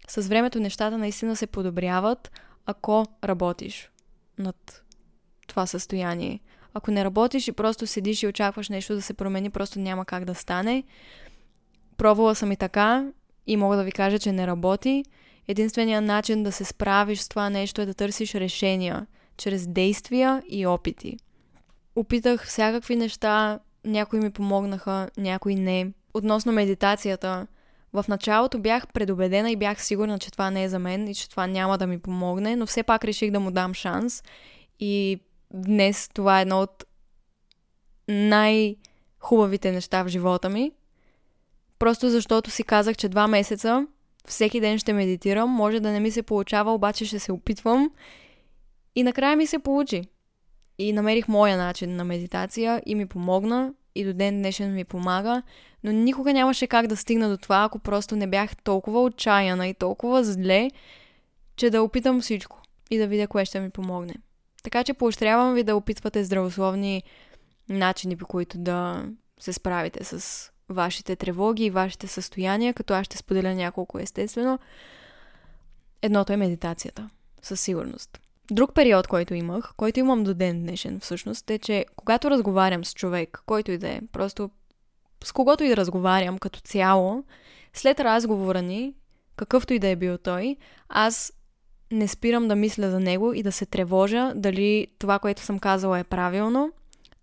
[0.09, 2.31] с времето нещата наистина се подобряват,
[2.66, 3.91] ако работиш
[4.39, 4.83] над
[5.47, 6.41] това състояние.
[6.75, 10.25] Ако не работиш и просто седиш и очакваш нещо да се промени, просто няма как
[10.25, 10.85] да стане.
[11.97, 13.07] Пробвала съм и така
[13.47, 15.05] и мога да ви кажа, че не работи.
[15.49, 19.07] Единственият начин да се справиш с това нещо е да търсиш решения
[19.37, 21.16] чрез действия и опити.
[21.97, 25.93] Опитах всякакви неща, някои ми помогнаха, някои не.
[26.14, 27.47] Относно медитацията,
[27.93, 31.31] в началото бях предубедена и бях сигурна, че това не е за мен и че
[31.31, 34.22] това няма да ми помогне, но все пак реших да му дам шанс.
[34.81, 35.20] И
[35.55, 36.85] днес това е едно от
[38.09, 40.72] най-хубавите неща в живота ми.
[41.79, 43.87] Просто защото си казах, че два месеца
[44.26, 45.51] всеки ден ще медитирам.
[45.51, 47.91] Може да не ми се получава, обаче ще се опитвам.
[48.95, 50.05] И накрая ми се получи.
[50.79, 55.43] И намерих моя начин на медитация и ми помогна и до ден днешен ми помага,
[55.85, 59.74] но никога нямаше как да стигна до това, ако просто не бях толкова отчаяна и
[59.74, 60.70] толкова зле,
[61.57, 64.14] че да опитам всичко и да видя кое ще ми помогне.
[64.62, 67.03] Така че поощрявам ви да опитвате здравословни
[67.68, 69.05] начини, по които да
[69.41, 74.59] се справите с вашите тревоги и вашите състояния, като аз ще споделя няколко естествено.
[76.03, 77.11] Едното е медитацията,
[77.43, 78.18] със сигурност.
[78.51, 82.94] Друг период, който имах, който имам до ден днешен всъщност, е, че когато разговарям с
[82.94, 84.51] човек, който и да е, просто
[85.24, 87.24] с когото и да разговарям като цяло,
[87.74, 88.94] след разговора ни,
[89.36, 90.57] какъвто и да е бил той,
[90.88, 91.32] аз
[91.92, 95.99] не спирам да мисля за него и да се тревожа дали това, което съм казала
[95.99, 96.72] е правилно,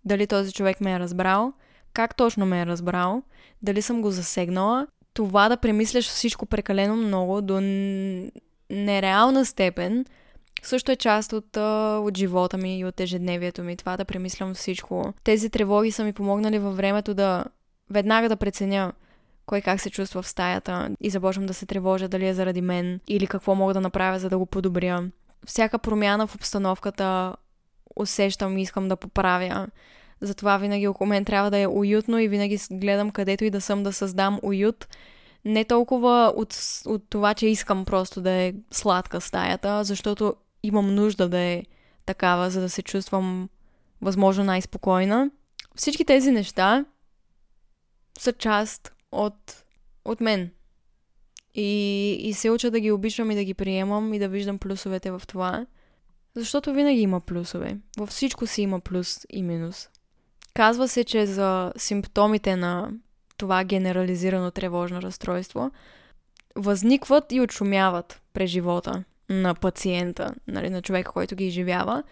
[0.04, 1.52] дали този човек ме е разбрал,
[1.92, 3.22] как точно ме е разбрал,
[3.62, 4.86] дали съм го засегнала.
[5.14, 7.60] Това да премисляш всичко прекалено много до
[8.70, 10.04] нереална степен
[10.62, 11.56] също е част от,
[12.06, 13.76] от живота ми и от ежедневието ми.
[13.76, 15.14] Това да премислям всичко.
[15.24, 17.44] Тези тревоги са ми помогнали във времето да
[17.90, 18.92] веднага да преценя
[19.46, 23.00] кой как се чувства в стаята и започвам да се тревожа дали е заради мен
[23.08, 25.04] или какво мога да направя, за да го подобря.
[25.46, 27.36] Всяка промяна в обстановката
[27.96, 29.66] усещам и искам да поправя.
[30.20, 33.82] Затова винаги около мен трябва да е уютно и винаги гледам където и да съм
[33.82, 34.88] да създам уют.
[35.44, 40.34] Не толкова от, от това, че искам просто да е сладка стаята, защото
[40.66, 41.62] имам нужда да е
[42.06, 43.48] такава, за да се чувствам
[44.02, 45.30] възможно най-спокойна.
[45.74, 46.84] Всички тези неща
[48.18, 49.64] са част от,
[50.04, 50.50] от мен.
[51.54, 55.10] И, и се уча да ги обичам и да ги приемам и да виждам плюсовете
[55.10, 55.66] в това.
[56.34, 57.78] Защото винаги има плюсове.
[57.98, 59.88] Във всичко си има плюс и минус.
[60.54, 62.90] Казва се, че за симптомите на
[63.36, 65.70] това генерализирано тревожно разстройство
[66.56, 72.02] възникват и отшумяват през живота на пациента, нали, на човека, който ги изживява.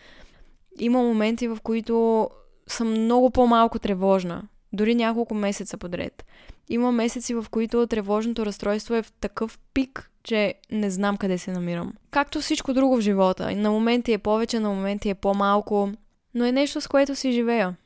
[0.78, 2.28] Има моменти, в които
[2.66, 4.42] съм много по-малко тревожна,
[4.72, 6.24] дори няколко месеца подред.
[6.68, 11.52] Има месеци, в които тревожното разстройство е в такъв пик, че не знам къде се
[11.52, 11.92] намирам.
[12.10, 13.56] Както всичко друго в живота.
[13.56, 15.90] На моменти е повече, на моменти е по-малко,
[16.34, 17.76] но е нещо, с което си живея.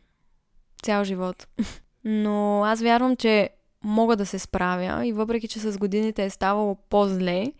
[0.82, 1.46] Цял живот.
[2.04, 3.50] Но аз вярвам, че
[3.84, 7.52] мога да се справя и въпреки, че с годините е ставало по-зле,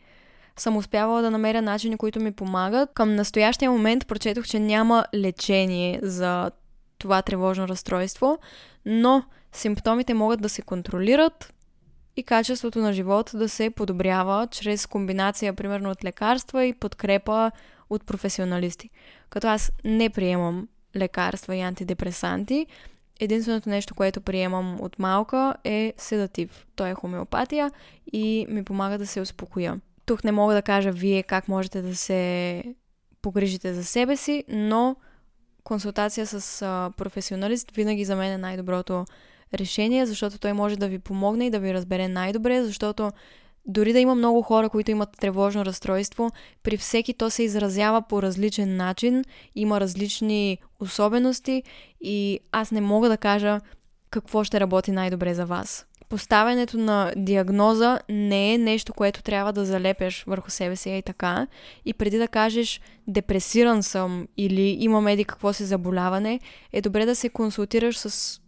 [0.61, 2.91] съм успявала да намеря начини, които ми помагат.
[2.95, 6.51] Към настоящия момент прочетох, че няма лечение за
[6.99, 8.39] това тревожно разстройство,
[8.87, 11.55] но симптомите могат да се контролират
[12.17, 17.51] и качеството на живот да се подобрява чрез комбинация, примерно, от лекарства и подкрепа
[17.91, 18.91] от професионалисти.
[19.31, 22.67] Като аз не приемам лекарства и антидепресанти,
[23.21, 26.67] единственото нещо, което приемам от малка е седатив.
[26.77, 27.71] Той е хомеопатия
[28.13, 29.81] и ми помага да се успокоя.
[30.09, 32.63] Тук не мога да кажа вие как можете да се
[33.23, 34.97] погрижите за себе си, но
[35.65, 39.05] консултация с а, професионалист винаги за мен е най-доброто
[39.55, 43.11] решение, защото той може да ви помогне и да ви разбере най-добре, защото
[43.67, 46.31] дори да има много хора, които имат тревожно разстройство,
[46.63, 51.63] при всеки то се изразява по различен начин, има различни особености
[52.01, 53.61] и аз не мога да кажа
[54.11, 55.87] какво ще работи най-добре за вас.
[56.09, 61.47] Поставянето на диагноза не е нещо, което трябва да залепяш върху себе си и така.
[61.85, 66.41] И преди да кажеш депресиран съм или имам еди какво си заболяване,
[66.73, 68.41] е добре да се консултираш с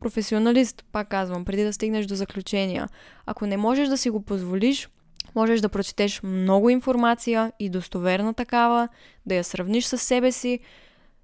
[0.00, 2.88] професионалист, пак казвам, преди да стигнеш до заключения.
[3.26, 4.88] Ако не можеш да си го позволиш,
[5.34, 8.88] можеш да прочетеш много информация и достоверна такава,
[9.26, 10.60] да я сравниш с себе си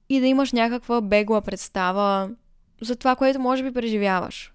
[0.08, 2.30] и да имаш някаква бегла представа
[2.80, 4.53] за това, което може би преживяваш.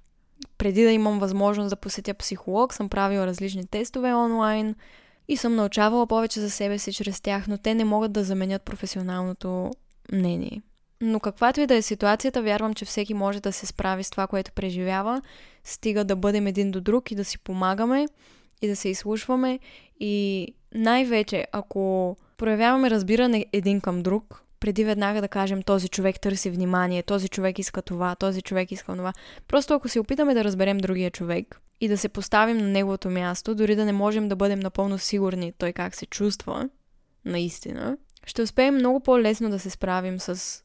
[0.57, 4.75] Преди да имам възможност да посетя психолог, съм правила различни тестове онлайн
[5.27, 8.61] и съм научавала повече за себе си чрез тях, но те не могат да заменят
[8.61, 9.71] професионалното
[10.11, 10.61] мнение.
[11.01, 14.27] Но каквато и да е ситуацията, вярвам, че всеки може да се справи с това,
[14.27, 15.21] което преживява,
[15.63, 18.07] стига да бъдем един до друг и да си помагаме
[18.61, 19.59] и да се изслушваме
[19.99, 26.49] и най-вече, ако проявяваме разбиране един към друг, преди веднага да кажем този човек търси
[26.49, 29.13] внимание, този човек иска това, този човек иска това.
[29.47, 33.55] Просто ако се опитаме да разберем другия човек и да се поставим на неговото място,
[33.55, 36.69] дори да не можем да бъдем напълно сигурни той как се чувства,
[37.25, 40.63] наистина, ще успеем много по-лесно да се справим с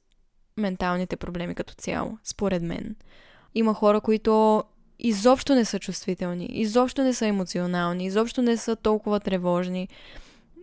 [0.56, 2.96] менталните проблеми като цяло, според мен.
[3.54, 4.64] Има хора, които
[4.98, 9.88] изобщо не са чувствителни, изобщо не са емоционални, изобщо не са толкова тревожни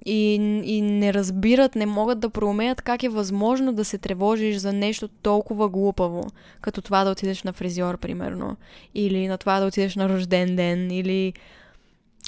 [0.06, 0.34] и,
[0.64, 5.08] и не разбират, не могат да проумеят как е възможно да се тревожиш за нещо
[5.08, 6.24] толкова глупаво,
[6.62, 8.58] като това да отидеш на фризьор, примерно,
[8.96, 11.34] или на това да отидеш на рожден ден, или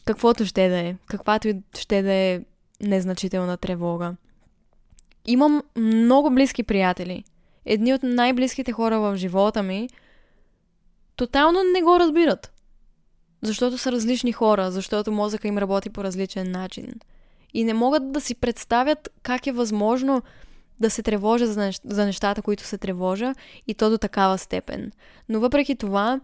[0.06, 2.42] каквото ще да е, каквато и ще да е
[2.82, 4.16] незначителна тревога.
[5.26, 7.24] Имам много близки приятели,
[7.66, 9.90] едни от най-близките хора в живота ми,
[11.16, 12.54] тотално не го разбират.
[13.42, 16.94] Защото са различни хора, защото мозъка им работи по различен начин.
[17.54, 20.22] И не могат да си представят как е възможно
[20.80, 23.36] да се тревожа за, нещ- за нещата, които се тревожа
[23.68, 24.91] и то до такава степен.
[25.30, 26.22] Но въпреки това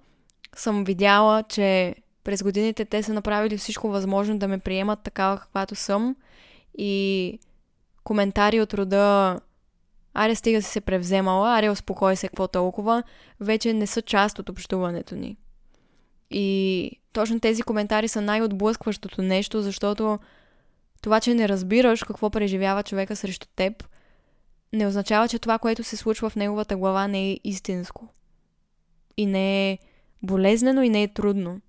[0.55, 5.75] съм видяла, че през годините те са направили всичко възможно да ме приемат такава каквато
[5.75, 6.15] съм
[6.77, 7.39] и
[8.03, 9.39] коментари от рода
[10.13, 13.03] аре стига си се превземала, аре успокой се, какво толкова,
[13.39, 15.37] вече не са част от общуването ни.
[16.31, 20.19] И точно тези коментари са най-отблъскващото нещо, защото
[21.01, 23.87] това, че не разбираш какво преживява човека срещу теб,
[24.73, 28.07] не означава, че това, което се случва в неговата глава, не е истинско.
[29.17, 29.77] И не е
[30.23, 31.61] болезнено и не е трудно.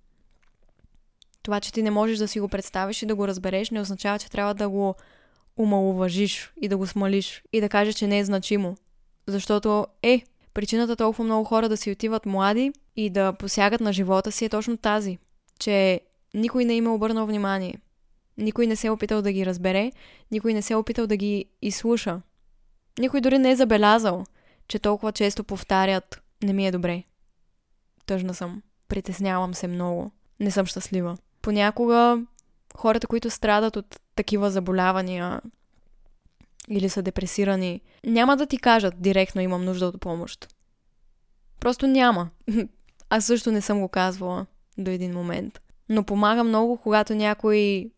[1.43, 4.19] Това, че ти не можеш да си го представиш и да го разбереш, не означава,
[4.19, 4.95] че трябва да го
[5.57, 8.77] умалуважиш и да го смалиш и да кажеш, че не е значимо.
[9.27, 10.23] Защото е,
[10.55, 14.49] причината толкова много хора да си отиват млади и да посягат на живота си е
[14.49, 15.19] точно тази,
[15.59, 16.01] че
[16.35, 17.75] никой не им е обърнал внимание.
[18.41, 19.93] Никой не се е опитал да ги разбере,
[20.31, 22.21] никой не се е опитал да ги изслуша.
[22.99, 24.25] Никой дори не е забелязал,
[24.69, 27.03] че толкова често повтарят «Не ми е добре».
[28.07, 28.63] Тъжна съм.
[28.89, 30.11] Притеснявам се много.
[30.41, 31.17] Не съм щастлива.
[31.43, 32.23] Понякога
[32.77, 35.41] хората, които страдат от такива заболявания
[36.69, 40.55] или са депресирани, няма да ти кажат директно имам нужда от помощ.
[41.61, 42.31] Просто няма.
[43.11, 44.47] Аз също не съм го казвала
[44.79, 45.61] до един момент.
[45.89, 47.91] Но помага много, когато някой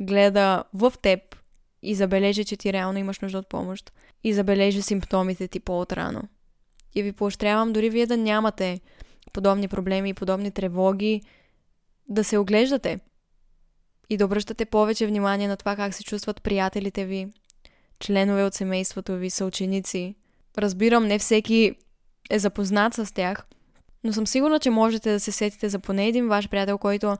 [0.00, 1.36] гледа в теб
[1.82, 3.92] и забележи, че ти реално имаш нужда от помощ.
[4.24, 6.22] И забележи симптомите ти по-отрано.
[6.94, 8.80] И ви поощрявам дори вие да нямате
[9.32, 11.22] подобни проблеми и подобни тревоги,
[12.08, 13.00] да се оглеждате
[14.10, 17.28] и да обръщате повече внимание на това как се чувстват приятелите ви,
[18.00, 20.14] членове от семейството ви, съученици.
[20.58, 21.74] Разбирам, не всеки
[22.30, 23.46] е запознат с тях,
[24.04, 27.16] но съм сигурна, че можете да се сетите за поне един ваш приятел, който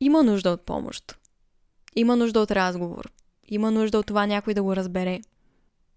[0.00, 1.17] има нужда от помощ.
[1.98, 3.10] Има нужда от разговор.
[3.48, 5.20] Има нужда от това някой да го разбере.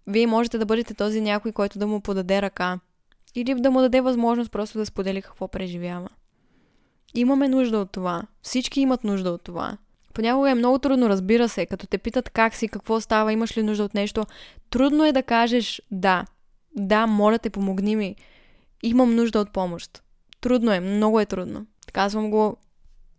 [0.06, 2.80] Вие можете да бъдете този някой, който да му подаде ръка.
[3.34, 6.08] Или да му даде възможност просто да сподели какво преживява.
[7.14, 8.22] Имаме нужда от това.
[8.42, 9.76] Всички имат нужда от това.
[10.14, 13.62] Понякога е много трудно, разбира се, като те питат как си, какво става, имаш ли
[13.62, 14.26] нужда от нещо.
[14.70, 16.26] Трудно е да кажеш да.
[16.76, 18.16] Да, моля те, помогни ми.
[18.82, 20.02] Имам нужда от помощ.
[20.40, 21.66] Трудно е, много е трудно.
[21.92, 22.56] Казвам го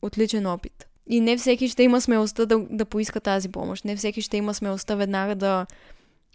[0.02, 0.88] от личен опит.
[1.08, 3.86] И не всеки ще има смелостта да, да поиска тази помощ.
[3.86, 5.66] Не всеки ще има смелостта веднага да,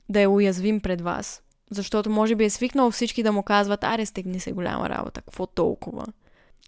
[0.08, 1.42] да е уязвим пред вас.
[1.70, 5.46] Защото може би е свикнал всички да му казват, аре стегни се голяма работа, какво
[5.46, 6.06] толкова?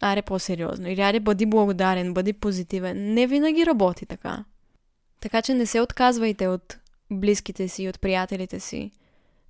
[0.01, 0.89] Аре по-сериозно.
[0.89, 3.13] Или аре бъди благодарен, бъди позитивен.
[3.13, 4.45] Не винаги работи така.
[5.19, 6.77] Така че не се отказвайте от
[7.11, 8.91] близките си, от приятелите си.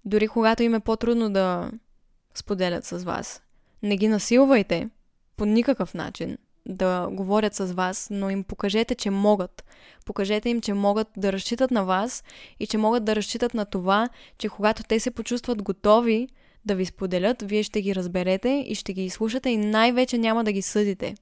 [0.05, 1.71] Дори когато им е по-трудно да
[2.35, 3.41] споделят с вас.
[3.83, 4.89] Не ги насилвайте
[5.37, 9.65] по никакъв начин да говорят с вас, но им покажете, че могат.
[10.05, 12.23] Покажете им, че могат да разчитат на вас
[12.59, 16.27] и че могат да разчитат на това, че когато те се почувстват готови
[16.65, 20.51] да ви споделят, вие ще ги разберете и ще ги изслушате и най-вече няма да
[20.51, 21.15] ги съдите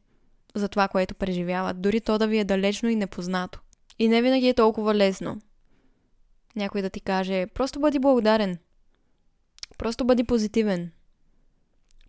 [0.55, 3.59] за това, което преживяват, дори то да ви е далечно и непознато.
[3.99, 5.41] И не винаги е толкова лесно.
[6.55, 8.57] Някой да ти каже, просто бъди благодарен.
[9.77, 10.91] Просто бъди позитивен.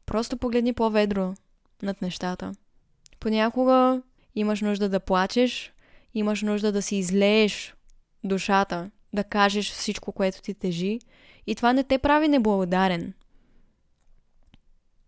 [0.07, 1.35] Просто погледни по-ведро
[1.83, 2.53] над нещата.
[3.21, 4.03] Понякога
[4.35, 5.73] имаш нужда да плачеш,
[6.15, 7.75] имаш нужда да си излееш
[8.25, 10.99] душата, да кажеш всичко, което ти тежи.
[11.47, 13.13] И това не те прави неблагодарен.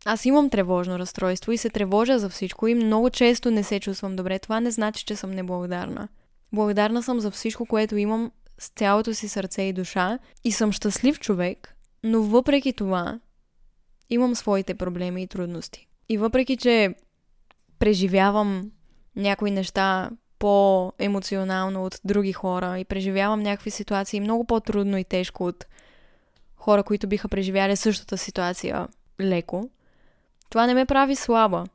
[0.04, 4.16] Аз имам тревожно разстройство и се тревожа за всичко и много често не се чувствам
[4.16, 4.38] добре.
[4.38, 6.08] Това не значи, че съм неблагодарна.
[6.52, 11.20] Благодарна съм за всичко, което имам с цялото си сърце и душа и съм щастлив
[11.20, 13.20] човек, но въпреки това
[14.10, 15.88] имам своите проблеми и трудности.
[16.08, 16.94] И въпреки, че
[17.82, 18.70] преживявам
[19.16, 25.66] някои неща по-емоционално от други хора и преживявам някакви ситуации много по-трудно и тежко от
[26.56, 28.88] хора, които биха преживяли същата ситуация
[29.20, 29.70] леко,
[30.50, 31.66] това не ме прави слаба.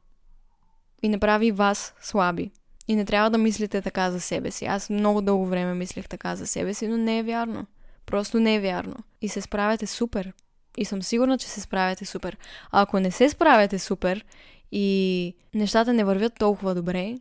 [1.04, 2.52] И не прави вас слаби.
[2.88, 4.66] И не трябва да мислите така за себе си.
[4.66, 7.66] Аз много дълго време мислех така за себе си, но не е вярно.
[8.06, 8.96] Просто не е вярно.
[9.22, 10.34] И се справяте супер.
[10.78, 12.38] И съм сигурна, че се справяте супер.
[12.72, 14.26] А ако не се справяте супер
[14.72, 17.16] и нещата не вървят толкова добре,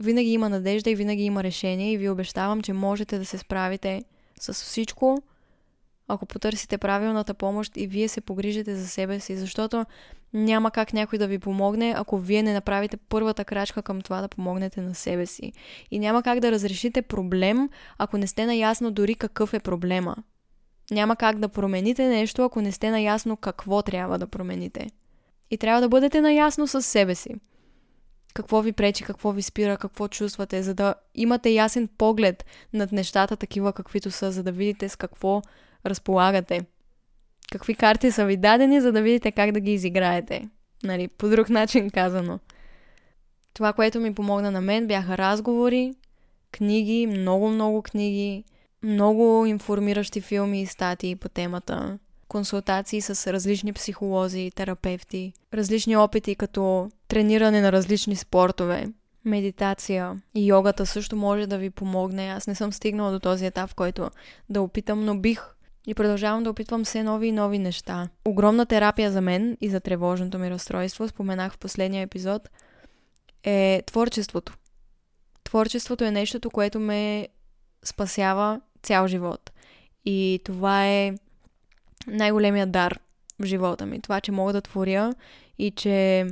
[0.00, 4.02] винаги има надежда и винаги има решение и ви обещавам, че можете да се справите
[4.40, 5.22] с всичко,
[6.08, 9.84] ако потърсите правилната помощ и вие се погрижите за себе си, защото
[10.32, 14.28] няма как някой да ви помогне, ако вие не направите първата крачка към това да
[14.28, 15.52] помогнете на себе си.
[15.90, 17.68] И няма как да разрешите проблем,
[17.98, 20.16] ако не сте наясно дори какъв е проблема.
[20.90, 24.86] Няма как да промените нещо, ако не сте наясно какво трябва да промените.
[25.50, 27.34] И трябва да бъдете наясно с себе си.
[28.34, 33.36] Какво ви пречи, какво ви спира, какво чувствате, за да имате ясен поглед над нещата
[33.36, 35.42] такива каквито са, за да видите с какво
[35.86, 36.66] разполагате.
[37.52, 40.48] Какви карти са ви дадени, за да видите как да ги изиграете.
[40.84, 42.38] Нали, по друг начин казано.
[43.54, 45.94] Това, което ми помогна на мен, бяха разговори,
[46.52, 48.44] книги, много-много книги,
[48.82, 51.98] много информиращи филми и статии по темата,
[52.28, 58.88] консултации с различни психолози терапевти, различни опити като трениране на различни спортове,
[59.24, 62.26] медитация и йогата също може да ви помогне.
[62.28, 64.10] Аз не съм стигнала до този етап, в който
[64.48, 65.56] да опитам, но бих
[65.86, 68.08] и продължавам да опитвам все нови и нови неща.
[68.24, 72.48] Огромна терапия за мен и за тревожното ми разстройство, споменах в последния епизод,
[73.44, 74.56] е творчеството.
[75.44, 77.28] творчеството е нещото, което ме
[77.84, 79.50] спасява цял живот.
[80.04, 81.14] И това е
[82.06, 82.98] най-големият дар
[83.40, 84.00] в живота ми.
[84.00, 85.14] Това, че мога да творя
[85.58, 86.26] и че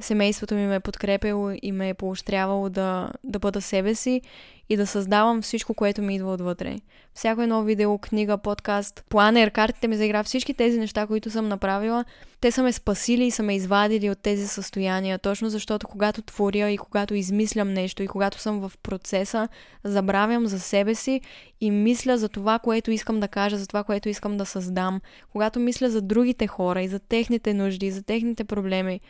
[0.00, 4.22] семейството ми ме е подкрепило и ме е поощрявало да, да бъда себе си
[4.68, 6.76] и да създавам всичко, което ми идва отвътре.
[7.14, 11.48] Всяко едно видео, книга, подкаст, планер, картите ми за игра, всички тези неща, които съм
[11.48, 12.04] направила,
[12.40, 16.70] те са ме спасили и са ме извадили от тези състояния, точно защото когато творя
[16.70, 19.48] и когато измислям нещо и когато съм в процеса,
[19.84, 21.20] забравям за себе си
[21.60, 25.00] и мисля за това, което искам да кажа, за това, което искам да създам.
[25.32, 29.00] Когато мисля за другите хора и за техните нужди, за техните проблеми,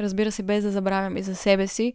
[0.00, 1.94] разбира се, без да забравям и за себе си,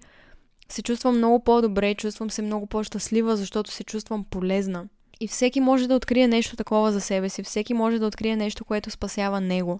[0.69, 4.85] се чувствам много по-добре, чувствам се много по-щастлива, защото се чувствам полезна.
[5.19, 8.65] И всеки може да открие нещо такова за себе си, всеки може да открие нещо,
[8.65, 9.79] което спасява него.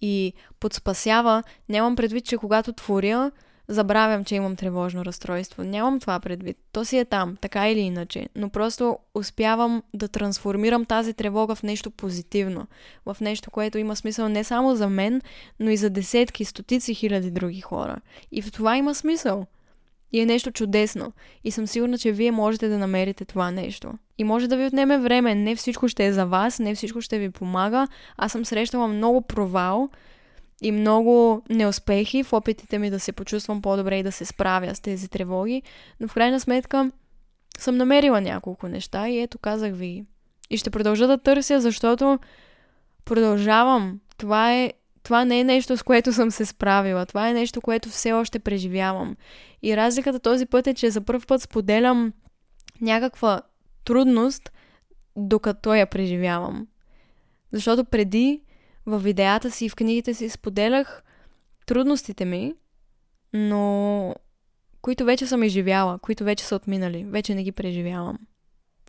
[0.00, 3.30] И под спасява, нямам предвид, че когато творя,
[3.68, 5.64] забравям, че имам тревожно разстройство.
[5.64, 6.56] Нямам това предвид.
[6.72, 8.28] То си е там, така или иначе.
[8.36, 12.66] Но просто успявам да трансформирам тази тревога в нещо позитивно.
[13.06, 15.22] В нещо, което има смисъл не само за мен,
[15.60, 17.96] но и за десетки, стотици хиляди други хора.
[18.32, 19.46] И в това има смисъл.
[20.12, 21.12] И е нещо чудесно.
[21.44, 23.92] И съм сигурна, че вие можете да намерите това нещо.
[24.18, 25.34] И може да ви отнеме време.
[25.34, 27.88] Не всичко ще е за вас, не всичко ще ви помага.
[28.16, 29.88] Аз съм срещала много провал
[30.62, 34.80] и много неуспехи в опитите ми да се почувствам по-добре и да се справя с
[34.80, 35.62] тези тревоги.
[36.00, 36.90] Но в крайна сметка
[37.58, 40.04] съм намерила няколко неща и ето казах ви.
[40.50, 42.18] И ще продължа да търся, защото
[43.04, 44.00] продължавам.
[44.16, 47.06] Това е това не е нещо, с което съм се справила.
[47.06, 49.16] Това е нещо, което все още преживявам.
[49.62, 52.12] И разликата този път е, че за първ път споделям
[52.80, 53.42] някаква
[53.84, 54.52] трудност,
[55.16, 56.66] докато я преживявам.
[57.52, 58.40] Защото преди
[58.88, 61.02] в видеята си и в книгите си споделях
[61.66, 62.54] трудностите ми,
[63.32, 64.14] но
[64.82, 68.18] които вече съм изживяла, които вече са отминали, вече не ги преживявам.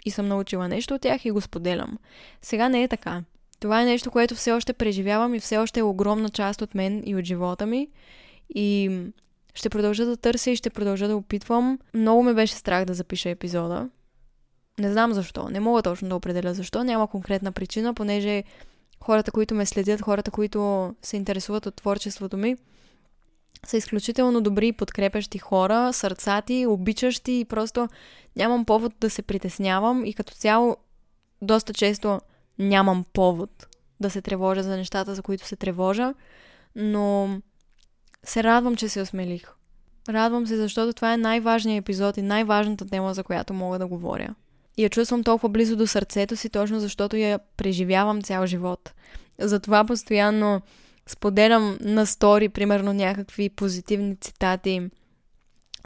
[0.06, 1.98] И съм научила нещо от тях и го споделям.
[2.42, 3.24] Сега не е така.
[3.60, 7.04] Това е нещо, което все още преживявам и все още е огромна част от мен
[7.06, 7.88] и от живота ми.
[8.56, 9.00] И
[9.54, 11.80] ще продължа да търся и ще продължа да опитвам.
[11.94, 13.90] Много ме беше страх да запиша епизода.
[14.80, 15.50] Не знам защо.
[15.50, 16.84] Не мога точно да определя защо.
[16.84, 18.44] Няма конкретна причина, понеже
[19.04, 22.56] хората, които ме следят, хората, които се интересуват от творчеството ми,
[23.66, 27.88] са изключително добри и подкрепящи хора, сърцати, обичащи и просто
[28.36, 30.78] нямам повод да се притеснявам и като цяло
[31.42, 32.20] доста често
[32.60, 33.68] нямам повод
[34.00, 36.14] да се тревожа за нещата, за които се тревожа,
[36.76, 37.30] но
[38.24, 39.52] се радвам, че се осмелих.
[40.10, 44.36] Радвам се, защото това е най-важният епизод и най-важната тема, за която мога да говоря.
[44.80, 48.94] Я чувствам толкова близо до сърцето си, точно защото я преживявам цял живот.
[49.40, 50.62] Затова постоянно
[51.08, 54.82] споделям на стори, примерно, някакви позитивни цитати.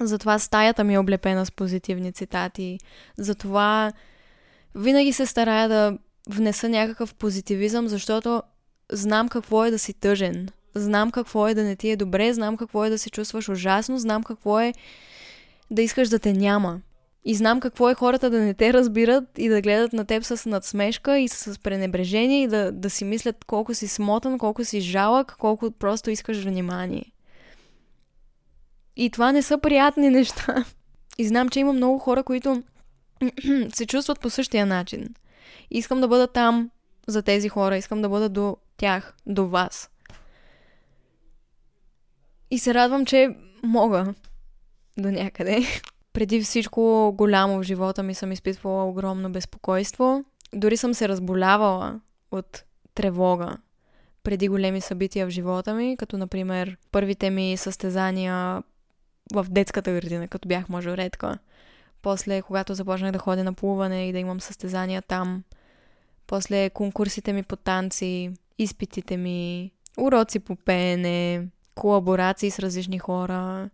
[0.02, 2.80] Затова стаята ми е облепена с позитивни цитати.
[3.18, 3.94] Затова
[4.76, 5.98] винаги се старая да
[6.30, 8.44] внеса някакъв позитивизъм, защото
[8.92, 10.50] знам какво е да си тъжен.
[10.76, 14.00] Знам какво е да не ти е добре, знам какво е да се чувстваш ужасно,
[14.00, 14.74] знам какво е
[15.72, 16.82] да искаш да те няма.
[17.26, 20.50] И знам какво е хората да не те разбират и да гледат на теб с
[20.50, 25.36] надсмешка и с пренебрежение и да, да си мислят колко си смотан, колко си жалък,
[25.40, 27.06] колко просто искаш внимание.
[28.96, 30.66] И това не са приятни неща.
[31.18, 32.64] И знам, че има много хора, които
[33.74, 35.10] се чувстват по същия начин.
[35.72, 36.70] Искам да бъда там
[37.08, 39.90] за тези хора, искам да бъда до тях, до вас.
[42.52, 44.14] И се радвам, че мога
[44.98, 45.66] до някъде.
[46.14, 50.24] Преди всичко голямо в живота ми съм изпитвала огромно безпокойство.
[50.54, 52.00] Дори съм се разболявала
[52.32, 52.64] от
[52.96, 53.58] тревога
[54.24, 58.64] преди големи събития в живота ми, като например първите ми състезания
[59.34, 61.38] в детската градина, като бях мажоретка.
[62.02, 65.44] После, когато започнах да ходя на плуване и да имам състезания там.
[66.28, 73.70] После конкурсите ми по танци, изпитите ми, уроци по пеене, колаборации с различни хора,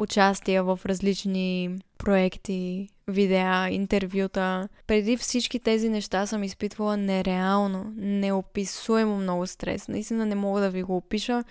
[0.00, 4.68] участия в различни проекти, видеа, интервюта.
[4.86, 9.88] Преди всички тези неща съм изпитвала нереално, неописуемо много стрес.
[9.88, 11.44] Наистина не мога да ви го опиша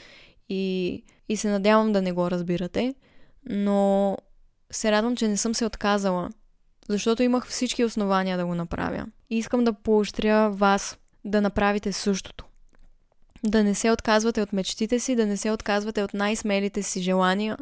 [0.49, 2.95] и, и се надявам да не го разбирате,
[3.49, 4.17] но
[4.71, 6.29] се радвам, че не съм се отказала,
[6.89, 9.05] защото имах всички основания да го направя.
[9.29, 12.45] И искам да поощря вас да направите същото.
[13.43, 17.57] Да не се отказвате от мечтите си, да не се отказвате от най-смелите си желания,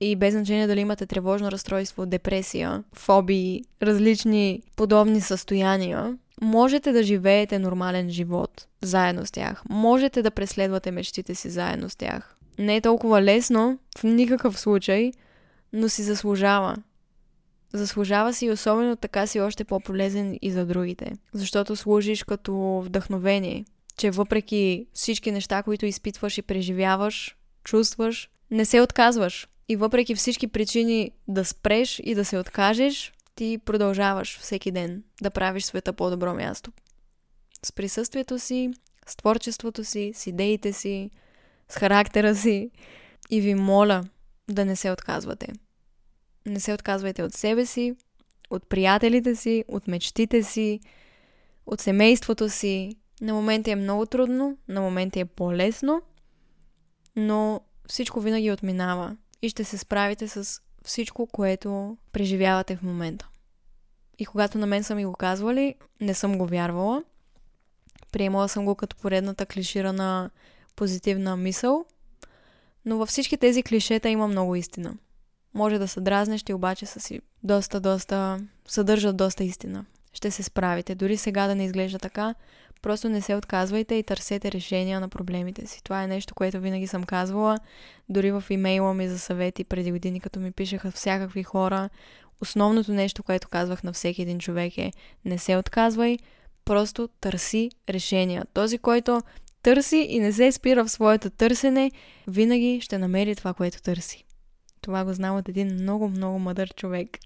[0.00, 7.58] и без значение дали имате тревожно разстройство, депресия, фобии, различни подобни състояния, можете да живеете
[7.58, 9.62] нормален живот заедно с тях.
[9.68, 12.36] Можете да преследвате мечтите си заедно с тях.
[12.58, 15.12] Не е толкова лесно, в никакъв случай,
[15.72, 16.76] но си заслужава.
[17.72, 21.12] Заслужава си и особено така си още по-полезен и за другите.
[21.32, 23.64] Защото служиш като вдъхновение,
[23.96, 29.48] че въпреки всички неща, които изпитваш и преживяваш, чувстваш, не се отказваш.
[29.68, 35.30] И въпреки всички причини да спреш и да се откажеш, ти продължаваш всеки ден да
[35.30, 36.72] правиш света по-добро място.
[37.62, 38.70] С присъствието си,
[39.06, 41.10] с творчеството си, с идеите си,
[41.68, 42.70] с характера си.
[43.30, 44.04] И ви моля
[44.48, 45.52] да не се отказвате.
[46.46, 47.94] Не се отказвайте от себе си,
[48.50, 50.80] от приятелите си, от мечтите си,
[51.66, 52.96] от семейството си.
[53.20, 56.02] На моменти е много трудно, на моменти е по-лесно,
[57.16, 63.28] но всичко винаги отминава и ще се справите с всичко, което преживявате в момента.
[64.18, 67.04] И когато на мен са ми го казвали, не съм го вярвала.
[68.12, 70.30] Приемала съм го като поредната клиширана
[70.76, 71.84] позитивна мисъл.
[72.84, 74.94] Но във всички тези клишета има много истина.
[75.54, 79.84] Може да са дразнещи, обаче са си доста, доста, съдържат доста истина.
[80.12, 80.94] Ще се справите.
[80.94, 82.34] Дори сега да не изглежда така,
[82.84, 85.82] просто не се отказвайте и търсете решения на проблемите си.
[85.84, 87.58] Това е нещо, което винаги съм казвала.
[88.08, 91.88] Дори в имейла ми за съвети преди години, като ми пишеха всякакви хора,
[92.40, 94.92] основното нещо, което казвах на всеки един човек е
[95.24, 96.18] не се отказвай,
[96.64, 98.44] просто търси решения.
[98.54, 99.22] Този, който
[99.62, 101.90] търси и не се спира в своето търсене,
[102.28, 104.24] винаги ще намери това, което търси.
[104.80, 107.18] Това го знам от един много, много мъдър човек.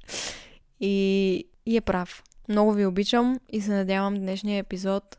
[0.81, 2.23] И, и е прав.
[2.49, 5.19] Много ви обичам и се надявам днешния епизод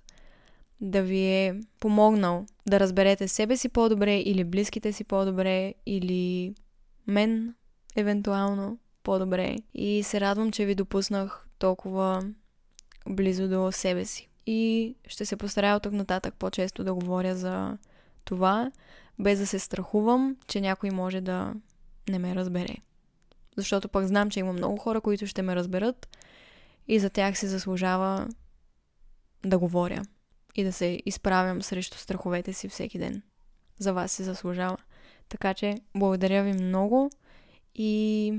[0.82, 6.56] да ви е помогнал да разберете себе си по-добре или близките си по-добре или
[7.08, 7.56] мен
[7.96, 9.56] евентуално по-добре.
[9.74, 12.24] И се радвам, че ви допуснах толкова
[13.10, 14.30] близо до себе си.
[14.46, 17.78] И ще се постарая от тук нататък по-често да говоря за
[18.26, 18.72] това,
[19.20, 21.54] без да се страхувам, че някой може да
[22.10, 22.76] не ме разбере.
[23.58, 26.18] Защото пък знам, че има много хора, които ще ме разберат
[26.88, 28.28] и за тях се заслужава
[29.46, 30.02] да говоря
[30.56, 33.22] и да се изправям срещу страховете си всеки ден.
[33.80, 34.78] За вас се заслужава.
[35.30, 37.12] Така че, благодаря ви много
[37.76, 38.34] и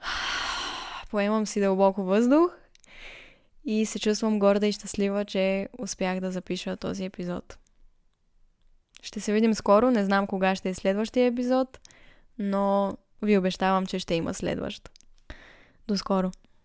[1.10, 2.50] поемам си дълбоко въздух
[3.64, 7.58] и се чувствам горда и щастлива, че успях да запиша този епизод.
[9.02, 11.78] Ще се видим скоро, не знам кога ще е следващия епизод,
[12.38, 14.90] но ви обещавам, че ще има следващ.
[15.88, 16.30] До скоро!